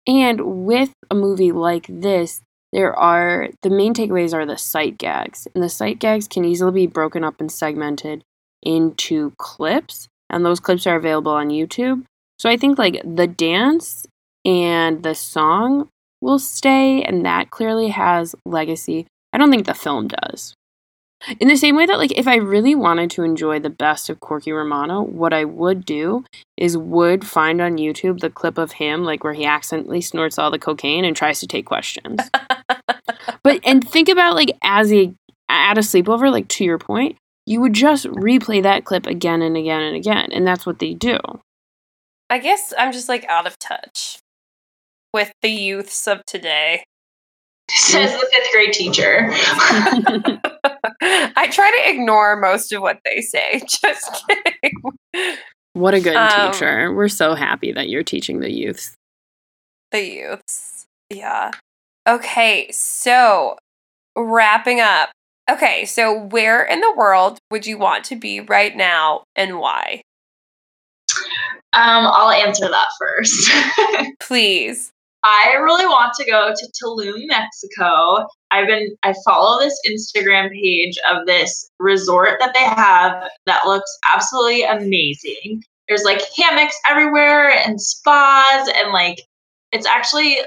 And 0.08 0.65
with 0.65 0.93
a 1.10 1.15
movie 1.15 1.51
like 1.51 1.86
this, 1.89 2.41
there 2.71 2.93
are 2.93 3.49
the 3.62 3.69
main 3.69 3.93
takeaways 3.93 4.34
are 4.34 4.45
the 4.45 4.58
sight 4.58 4.97
gags. 4.97 5.47
And 5.53 5.63
the 5.63 5.69
sight 5.69 5.99
gags 5.99 6.27
can 6.27 6.43
easily 6.45 6.71
be 6.71 6.88
broken 6.88 7.23
up 7.23 7.39
and 7.39 7.51
segmented 7.51 8.23
into 8.62 9.34
clips, 9.38 10.08
and 10.34 10.46
those 10.46 10.60
clips 10.60 10.88
are 10.88 10.96
available 10.96 11.32
on 11.32 11.50
YouTube. 11.50 12.04
So 12.39 12.50
I 12.50 12.58
think 12.58 12.78
like 12.78 13.02
the 13.04 13.28
dance 13.28 14.06
and 14.46 15.04
the 15.04 15.15
song 15.15 15.89
will 16.22 16.39
stay, 16.39 17.04
and 17.04 17.26
that 17.26 17.52
clearly 17.52 17.89
has 17.89 18.36
legacy. 18.46 19.08
I 19.32 19.38
don't 19.38 19.52
think 19.52 19.65
the 19.65 19.74
film 19.74 20.08
does. 20.08 20.54
In 21.39 21.48
the 21.48 21.56
same 21.56 21.78
way 21.78 21.86
that, 21.86 21.98
like, 21.98 22.12
if 22.17 22.28
I 22.28 22.36
really 22.36 22.76
wanted 22.76 23.10
to 23.12 23.24
enjoy 23.24 23.60
the 23.60 23.69
best 23.69 24.10
of 24.10 24.19
Corky 24.19 24.52
Romano, 24.52 25.02
what 25.02 25.32
I 25.32 25.46
would 25.46 25.86
do 25.86 26.26
is 26.58 26.78
would 26.78 27.26
find 27.26 27.62
on 27.62 27.78
YouTube 27.78 28.19
the 28.19 28.30
clip 28.30 28.58
of 28.58 28.74
him, 28.74 29.06
like, 29.06 29.24
where 29.24 29.34
he 29.34 29.46
accidentally 29.46 30.02
snorts 30.02 30.38
all 30.38 30.52
the 30.52 30.60
cocaine 30.60 31.06
and 31.06 31.15
tries 31.15 31.39
to 31.39 31.48
take 31.48 31.65
questions. 31.65 32.19
but 33.43 33.60
and 33.63 33.88
think 33.89 34.10
about 34.10 34.36
like 34.36 34.52
as 34.62 34.91
a 34.91 35.13
at 35.48 35.78
a 35.78 35.82
sleepover, 35.82 36.32
like 36.32 36.48
to 36.50 36.65
your 36.65 36.78
point, 36.78 37.17
you 37.45 37.60
would 37.62 37.73
just 37.73 38.06
replay 38.06 38.62
that 38.63 38.86
clip 38.86 39.06
again 39.06 39.41
and 39.41 39.58
again 39.58 39.82
and 39.82 39.95
again, 39.95 40.29
and 40.32 40.45
that's 40.47 40.65
what 40.65 40.79
they 40.79 40.93
do. 40.93 41.17
I 42.29 42.39
guess 42.39 42.73
I'm 42.77 42.91
just 42.91 43.10
like 43.10 43.25
out 43.29 43.45
of 43.47 43.60
touch 43.60 44.19
with 45.13 45.32
the 45.41 45.49
youths 45.49 46.08
of 46.08 46.25
today. 46.25 46.84
Says 47.69 48.12
the 48.12 48.27
fifth 48.32 48.51
grade 48.51 48.73
teacher. 48.73 49.29
I 51.01 51.47
try 51.51 51.71
to 51.71 51.89
ignore 51.89 52.36
most 52.39 52.71
of 52.73 52.82
what 52.82 52.99
they 53.06 53.21
say. 53.21 53.62
Just 53.67 54.23
kidding. 54.27 55.34
what 55.73 55.93
a 55.93 55.99
good 56.01 56.15
Um, 56.15 56.51
teacher. 56.51 56.93
We're 56.93 57.08
so 57.08 57.36
happy 57.36 57.71
that 57.71 57.89
you're 57.89 58.03
teaching 58.03 58.39
the 58.41 58.51
youths. 58.51 58.95
The 59.91 60.03
youths. 60.03 60.86
Yeah. 61.10 61.51
Okay, 62.08 62.69
so 62.71 63.58
wrapping 64.17 64.79
up. 64.82 65.12
Okay, 65.49 65.86
so 65.86 66.17
where 66.17 66.63
in 66.63 66.79
the 66.79 66.93
world 66.95 67.38
would 67.51 67.65
you 67.65 67.77
want 67.77 68.06
to 68.06 68.15
be 68.15 68.39
right 68.39 68.75
now 68.75 69.23
and 69.36 69.60
why? 69.60 70.01
Um, 71.73 72.06
I'll 72.06 72.32
answer 72.32 72.69
that 72.69 72.88
first. 72.99 73.51
Please. 74.19 74.91
I 75.23 75.56
really 75.62 75.86
want 75.86 76.13
to 76.15 76.25
go 76.25 76.53
to 76.53 76.71
Tulum, 76.84 77.27
Mexico. 77.27 78.27
I've 78.51 78.67
been 78.67 78.95
I 79.03 79.13
follow 79.25 79.60
this 79.60 79.79
Instagram 79.89 80.51
page 80.51 80.97
of 81.10 81.25
this 81.25 81.69
resort 81.79 82.39
that 82.39 82.53
they 82.53 82.63
have 82.63 83.29
that 83.45 83.65
looks 83.65 83.97
absolutely 84.13 84.63
amazing. 84.63 85.63
There's 85.88 86.03
like 86.03 86.21
hammocks 86.38 86.77
everywhere 86.89 87.49
and 87.49 87.82
spas 87.82 88.69
and 88.75 88.91
like 88.91 89.21
it's 89.71 89.88
actually 89.88 90.38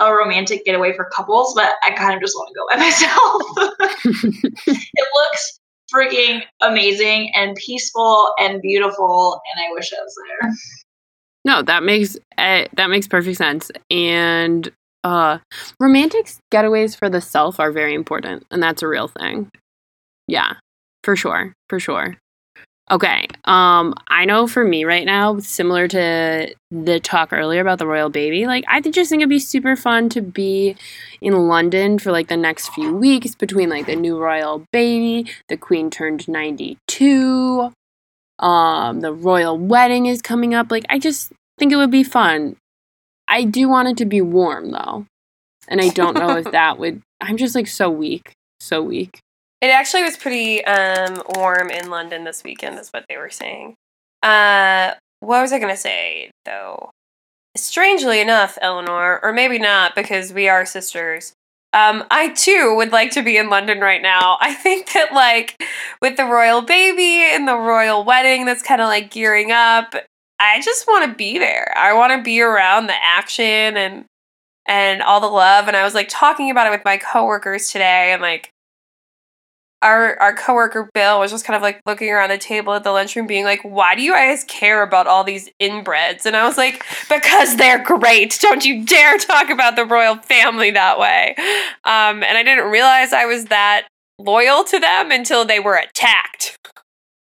a 0.00 0.12
romantic 0.12 0.64
getaway 0.64 0.94
for 0.94 1.08
couples, 1.14 1.54
but 1.54 1.74
I 1.84 1.90
kind 1.92 2.14
of 2.14 2.20
just 2.20 2.34
want 2.34 2.48
to 2.48 2.54
go 2.54 2.66
by 2.70 2.78
myself. 2.84 4.44
it 4.74 5.08
looks 5.14 5.60
freaking 5.92 6.42
amazing 6.60 7.32
and 7.34 7.56
peaceful 7.56 8.32
and 8.38 8.60
beautiful 8.60 9.40
and 9.54 9.64
I 9.64 9.72
wish 9.72 9.92
I 9.92 10.02
was 10.02 10.14
there. 10.40 10.52
No, 11.44 11.62
that 11.62 11.82
makes 11.82 12.16
uh, 12.36 12.64
that 12.74 12.90
makes 12.90 13.06
perfect 13.06 13.38
sense. 13.38 13.70
And 13.90 14.70
uh 15.04 15.38
romantic 15.78 16.28
getaways 16.52 16.96
for 16.96 17.08
the 17.08 17.20
self 17.20 17.60
are 17.60 17.70
very 17.72 17.94
important, 17.94 18.44
and 18.50 18.62
that's 18.62 18.82
a 18.82 18.88
real 18.88 19.08
thing. 19.08 19.50
Yeah, 20.26 20.54
for 21.04 21.16
sure, 21.16 21.54
for 21.68 21.80
sure. 21.80 22.18
Okay, 22.90 23.26
um, 23.44 23.94
I 24.08 24.24
know 24.24 24.46
for 24.46 24.64
me 24.64 24.84
right 24.84 25.04
now, 25.04 25.38
similar 25.40 25.88
to 25.88 26.54
the 26.70 27.00
talk 27.00 27.34
earlier 27.34 27.60
about 27.60 27.78
the 27.78 27.86
royal 27.86 28.08
baby, 28.08 28.46
like 28.46 28.64
I 28.66 28.80
just 28.80 29.10
think 29.10 29.20
it'd 29.20 29.28
be 29.28 29.38
super 29.38 29.76
fun 29.76 30.08
to 30.10 30.22
be 30.22 30.74
in 31.20 31.34
London 31.48 31.98
for 31.98 32.12
like 32.12 32.28
the 32.28 32.36
next 32.36 32.72
few 32.72 32.94
weeks 32.94 33.34
between 33.34 33.68
like 33.68 33.84
the 33.84 33.96
new 33.96 34.18
royal 34.18 34.64
baby, 34.72 35.30
the 35.48 35.58
queen 35.58 35.90
turned 35.90 36.26
ninety 36.28 36.78
two, 36.86 37.72
um, 38.38 39.00
the 39.00 39.12
royal 39.12 39.58
wedding 39.58 40.06
is 40.06 40.22
coming 40.22 40.54
up. 40.54 40.70
Like 40.70 40.86
I 40.88 40.98
just 40.98 41.30
think 41.58 41.72
it 41.72 41.76
would 41.76 41.90
be 41.90 42.04
fun. 42.04 42.56
I 43.26 43.44
do 43.44 43.68
want 43.68 43.88
it 43.88 43.98
to 43.98 44.06
be 44.06 44.22
warm 44.22 44.70
though. 44.70 45.04
And 45.68 45.82
I 45.82 45.90
don't 45.90 46.16
know 46.16 46.38
if 46.38 46.50
that 46.52 46.78
would 46.78 47.02
I'm 47.20 47.36
just 47.36 47.54
like 47.54 47.66
so 47.66 47.90
weak. 47.90 48.32
So 48.60 48.80
weak. 48.80 49.20
It 49.60 49.68
actually 49.68 50.02
was 50.02 50.16
pretty 50.16 50.64
um, 50.64 51.22
warm 51.34 51.70
in 51.70 51.90
London 51.90 52.24
this 52.24 52.44
weekend, 52.44 52.78
is 52.78 52.90
what 52.90 53.04
they 53.08 53.16
were 53.16 53.30
saying. 53.30 53.74
Uh, 54.22 54.92
what 55.20 55.42
was 55.42 55.52
I 55.52 55.58
going 55.58 55.74
to 55.74 55.80
say, 55.80 56.30
though? 56.44 56.90
Strangely 57.56 58.20
enough, 58.20 58.56
Eleanor, 58.60 59.18
or 59.22 59.32
maybe 59.32 59.58
not 59.58 59.96
because 59.96 60.32
we 60.32 60.48
are 60.48 60.64
sisters, 60.64 61.32
um, 61.72 62.04
I 62.10 62.28
too 62.28 62.74
would 62.76 62.92
like 62.92 63.10
to 63.12 63.22
be 63.22 63.36
in 63.36 63.50
London 63.50 63.80
right 63.80 64.00
now. 64.00 64.38
I 64.40 64.54
think 64.54 64.92
that, 64.92 65.12
like, 65.12 65.56
with 66.00 66.16
the 66.16 66.24
royal 66.24 66.62
baby 66.62 67.22
and 67.22 67.46
the 67.46 67.56
royal 67.56 68.04
wedding 68.04 68.46
that's 68.46 68.62
kind 68.62 68.80
of 68.80 68.86
like 68.86 69.10
gearing 69.10 69.50
up, 69.50 69.94
I 70.38 70.60
just 70.62 70.86
want 70.86 71.10
to 71.10 71.16
be 71.16 71.38
there. 71.38 71.72
I 71.76 71.92
want 71.92 72.12
to 72.12 72.22
be 72.22 72.40
around 72.40 72.86
the 72.86 73.04
action 73.04 73.76
and 73.76 74.04
and 74.66 75.02
all 75.02 75.20
the 75.20 75.26
love. 75.26 75.66
And 75.66 75.76
I 75.76 75.82
was 75.82 75.94
like 75.94 76.08
talking 76.08 76.50
about 76.50 76.66
it 76.66 76.70
with 76.70 76.84
my 76.84 76.96
coworkers 76.96 77.70
today, 77.70 78.12
and 78.12 78.22
like 78.22 78.50
our 79.82 80.20
our 80.20 80.34
coworker 80.34 80.88
Bill 80.94 81.20
was 81.20 81.30
just 81.30 81.44
kind 81.44 81.56
of 81.56 81.62
like 81.62 81.80
looking 81.86 82.10
around 82.10 82.30
the 82.30 82.38
table 82.38 82.74
at 82.74 82.84
the 82.84 82.92
lunchroom, 82.92 83.26
being 83.26 83.44
like, 83.44 83.60
"Why 83.62 83.94
do 83.94 84.02
you 84.02 84.12
guys 84.12 84.44
care 84.44 84.82
about 84.82 85.06
all 85.06 85.24
these 85.24 85.48
inbreds?" 85.60 86.26
And 86.26 86.36
I 86.36 86.46
was 86.46 86.56
like, 86.56 86.84
"Because 87.08 87.56
they're 87.56 87.82
great. 87.82 88.38
Don't 88.40 88.64
you 88.64 88.84
dare 88.84 89.18
talk 89.18 89.50
about 89.50 89.76
the 89.76 89.84
royal 89.84 90.16
family 90.16 90.70
that 90.72 90.98
way." 90.98 91.34
Um, 91.84 92.22
and 92.22 92.36
I 92.36 92.42
didn't 92.42 92.70
realize 92.70 93.12
I 93.12 93.26
was 93.26 93.46
that 93.46 93.86
loyal 94.18 94.64
to 94.64 94.78
them 94.78 95.10
until 95.10 95.44
they 95.44 95.60
were 95.60 95.76
attacked. 95.76 96.56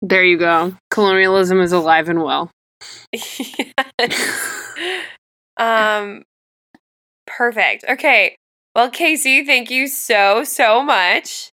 There 0.03 0.24
you 0.24 0.36
go. 0.36 0.76
Colonialism 0.90 1.61
is 1.61 1.72
alive 1.72 2.09
and 2.09 2.22
well. 2.22 2.50
Um, 5.57 6.24
perfect. 7.26 7.84
Okay. 7.88 8.36
Well, 8.74 8.90
Casey, 8.90 9.44
thank 9.44 9.70
you 9.70 9.86
so 9.86 10.44
so 10.44 10.82
much. 10.82 11.50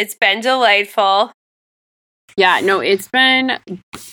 It's 0.00 0.14
been 0.14 0.40
delightful. 0.40 1.30
Yeah, 2.34 2.60
no, 2.60 2.80
it's 2.80 3.06
been 3.06 3.58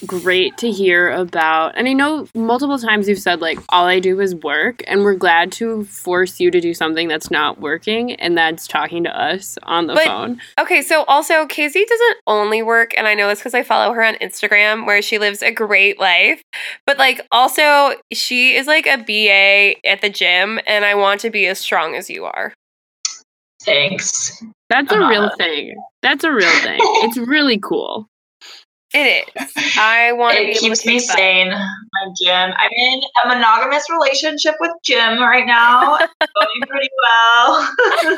great 0.05 0.57
to 0.57 0.69
hear 0.69 1.11
about. 1.11 1.77
And 1.77 1.87
I 1.87 1.93
know 1.93 2.27
multiple 2.35 2.77
times 2.77 3.07
you've 3.07 3.19
said, 3.19 3.39
like, 3.39 3.57
all 3.69 3.85
I 3.85 4.01
do 4.01 4.19
is 4.19 4.35
work. 4.35 4.83
And 4.85 5.03
we're 5.03 5.13
glad 5.15 5.49
to 5.53 5.85
force 5.85 6.41
you 6.41 6.51
to 6.51 6.59
do 6.59 6.73
something 6.73 7.07
that's 7.07 7.31
not 7.31 7.61
working, 7.61 8.15
and 8.15 8.37
that's 8.37 8.67
talking 8.67 9.05
to 9.05 9.17
us 9.17 9.57
on 9.63 9.87
the 9.87 9.93
But- 9.93 10.03
phone. 10.07 10.41
Okay, 10.59 10.81
so 10.81 11.05
also 11.05 11.45
Casey 11.45 11.85
doesn't 11.85 12.17
only 12.27 12.61
work, 12.61 12.93
and 12.97 13.07
I 13.07 13.13
know 13.13 13.29
this 13.29 13.39
because 13.39 13.53
I 13.53 13.63
follow 13.63 13.93
her 13.93 14.03
on 14.03 14.15
Instagram 14.15 14.85
where 14.85 15.01
she 15.01 15.17
lives 15.19 15.41
a 15.41 15.51
great 15.51 15.97
life. 15.97 16.41
But 16.85 16.97
like 16.97 17.25
also 17.31 17.93
she 18.11 18.57
is 18.57 18.67
like 18.67 18.87
a 18.87 18.97
BA 18.97 19.75
at 19.89 20.01
the 20.01 20.09
gym, 20.09 20.59
and 20.67 20.83
I 20.83 20.95
want 20.95 21.21
to 21.21 21.29
be 21.29 21.45
as 21.45 21.59
strong 21.59 21.95
as 21.95 22.09
you 22.09 22.25
are. 22.25 22.53
Thanks. 23.67 24.41
That's 24.69 24.91
a 24.91 24.95
I'm 24.95 25.09
real 25.09 25.21
not. 25.23 25.37
thing. 25.37 25.75
That's 26.01 26.23
a 26.23 26.31
real 26.31 26.49
thing. 26.61 26.79
It's 26.81 27.17
really 27.27 27.59
cool. 27.59 28.07
It 28.93 29.27
is. 29.37 29.51
I 29.77 30.13
want 30.13 30.37
to 30.37 30.43
be 30.43 30.51
It 30.51 30.57
able 30.57 30.59
keeps 30.75 30.85
me 30.85 30.99
take 30.99 31.07
that. 31.09 31.17
sane. 31.17 31.49
My 31.51 32.13
gym. 32.23 32.53
I'm 32.57 32.69
in 32.73 33.01
a 33.25 33.27
monogamous 33.27 33.85
relationship 33.89 34.55
with 34.61 34.71
Jim 34.83 35.19
right 35.19 35.45
now. 35.45 35.97
Going 36.19 36.61
pretty 36.67 36.89
well. 37.03 37.69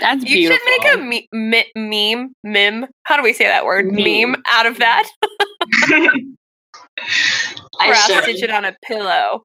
That's 0.00 0.24
You 0.24 0.48
beautiful. 0.48 0.66
should 0.66 0.82
make 0.84 0.94
a 0.94 0.98
me- 0.98 1.28
me- 1.32 1.72
meme, 2.14 2.32
meme. 2.44 2.86
How 3.02 3.16
do 3.16 3.22
we 3.22 3.32
say 3.32 3.44
that 3.44 3.64
word? 3.66 3.86
Meme. 3.92 4.30
Meme 4.30 4.42
out 4.48 4.66
of 4.66 4.78
that. 4.78 5.08
I 7.80 7.88
Cross 7.88 8.06
should. 8.06 8.22
stitch 8.22 8.42
it 8.44 8.50
on 8.50 8.64
a 8.64 8.74
pillow. 8.84 9.42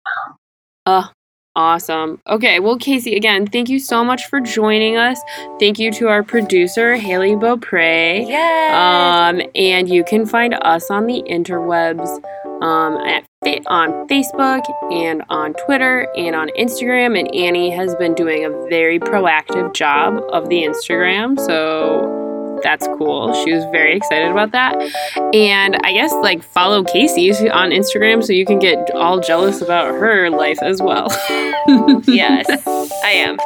Oh, 0.86 1.10
awesome. 1.58 2.22
Okay, 2.28 2.60
well, 2.60 2.78
Casey, 2.78 3.16
again, 3.16 3.48
thank 3.48 3.68
you 3.68 3.80
so 3.80 4.06
much 4.06 4.28
for 4.28 4.40
joining 4.40 4.96
us. 4.96 5.20
Thank 5.60 5.80
you 5.80 5.92
to 5.94 6.08
our 6.08 6.24
producer, 6.24 6.96
Haley 6.96 7.36
Beaupre. 7.36 8.24
Yes. 8.28 8.74
Um, 8.74 9.42
and 9.56 9.90
you 9.90 10.04
can 10.04 10.26
find 10.26 10.54
us 10.62 10.90
on 10.90 11.08
the 11.08 11.24
interwebs 11.28 12.08
um, 12.62 12.98
at 12.98 13.26
on 13.68 14.08
Facebook 14.08 14.64
and 14.92 15.24
on 15.30 15.54
Twitter 15.66 16.08
and 16.18 16.36
on 16.36 16.50
Instagram. 16.60 17.18
And 17.18 17.34
Annie 17.34 17.70
has 17.70 17.96
been 17.96 18.14
doing 18.14 18.46
a 18.46 18.50
very 18.70 19.00
proactive 19.00 19.74
job 19.74 20.22
of 20.32 20.50
the 20.50 20.64
Instagram, 20.64 21.40
so 21.40 22.27
that's 22.64 22.88
cool. 22.98 23.34
She 23.44 23.54
was 23.54 23.64
very 23.66 23.96
excited 23.96 24.32
about 24.32 24.52
that. 24.52 24.76
And 25.34 25.76
I 25.84 25.94
guess 25.94 26.12
like 26.14 26.44
follow 26.44 26.84
Casey 26.84 27.32
on 27.50 27.72
Instagram 27.72 28.24
so 28.24 28.34
you 28.34 28.46
can 28.46 28.60
get 28.60 28.92
all 28.92 29.20
jealous 29.20 29.62
about 29.62 29.88
her 29.88 30.30
life 30.30 30.60
as 30.62 30.82
well. 30.82 31.08
yes, 32.08 32.48
I 33.04 33.12
am. 33.12 33.38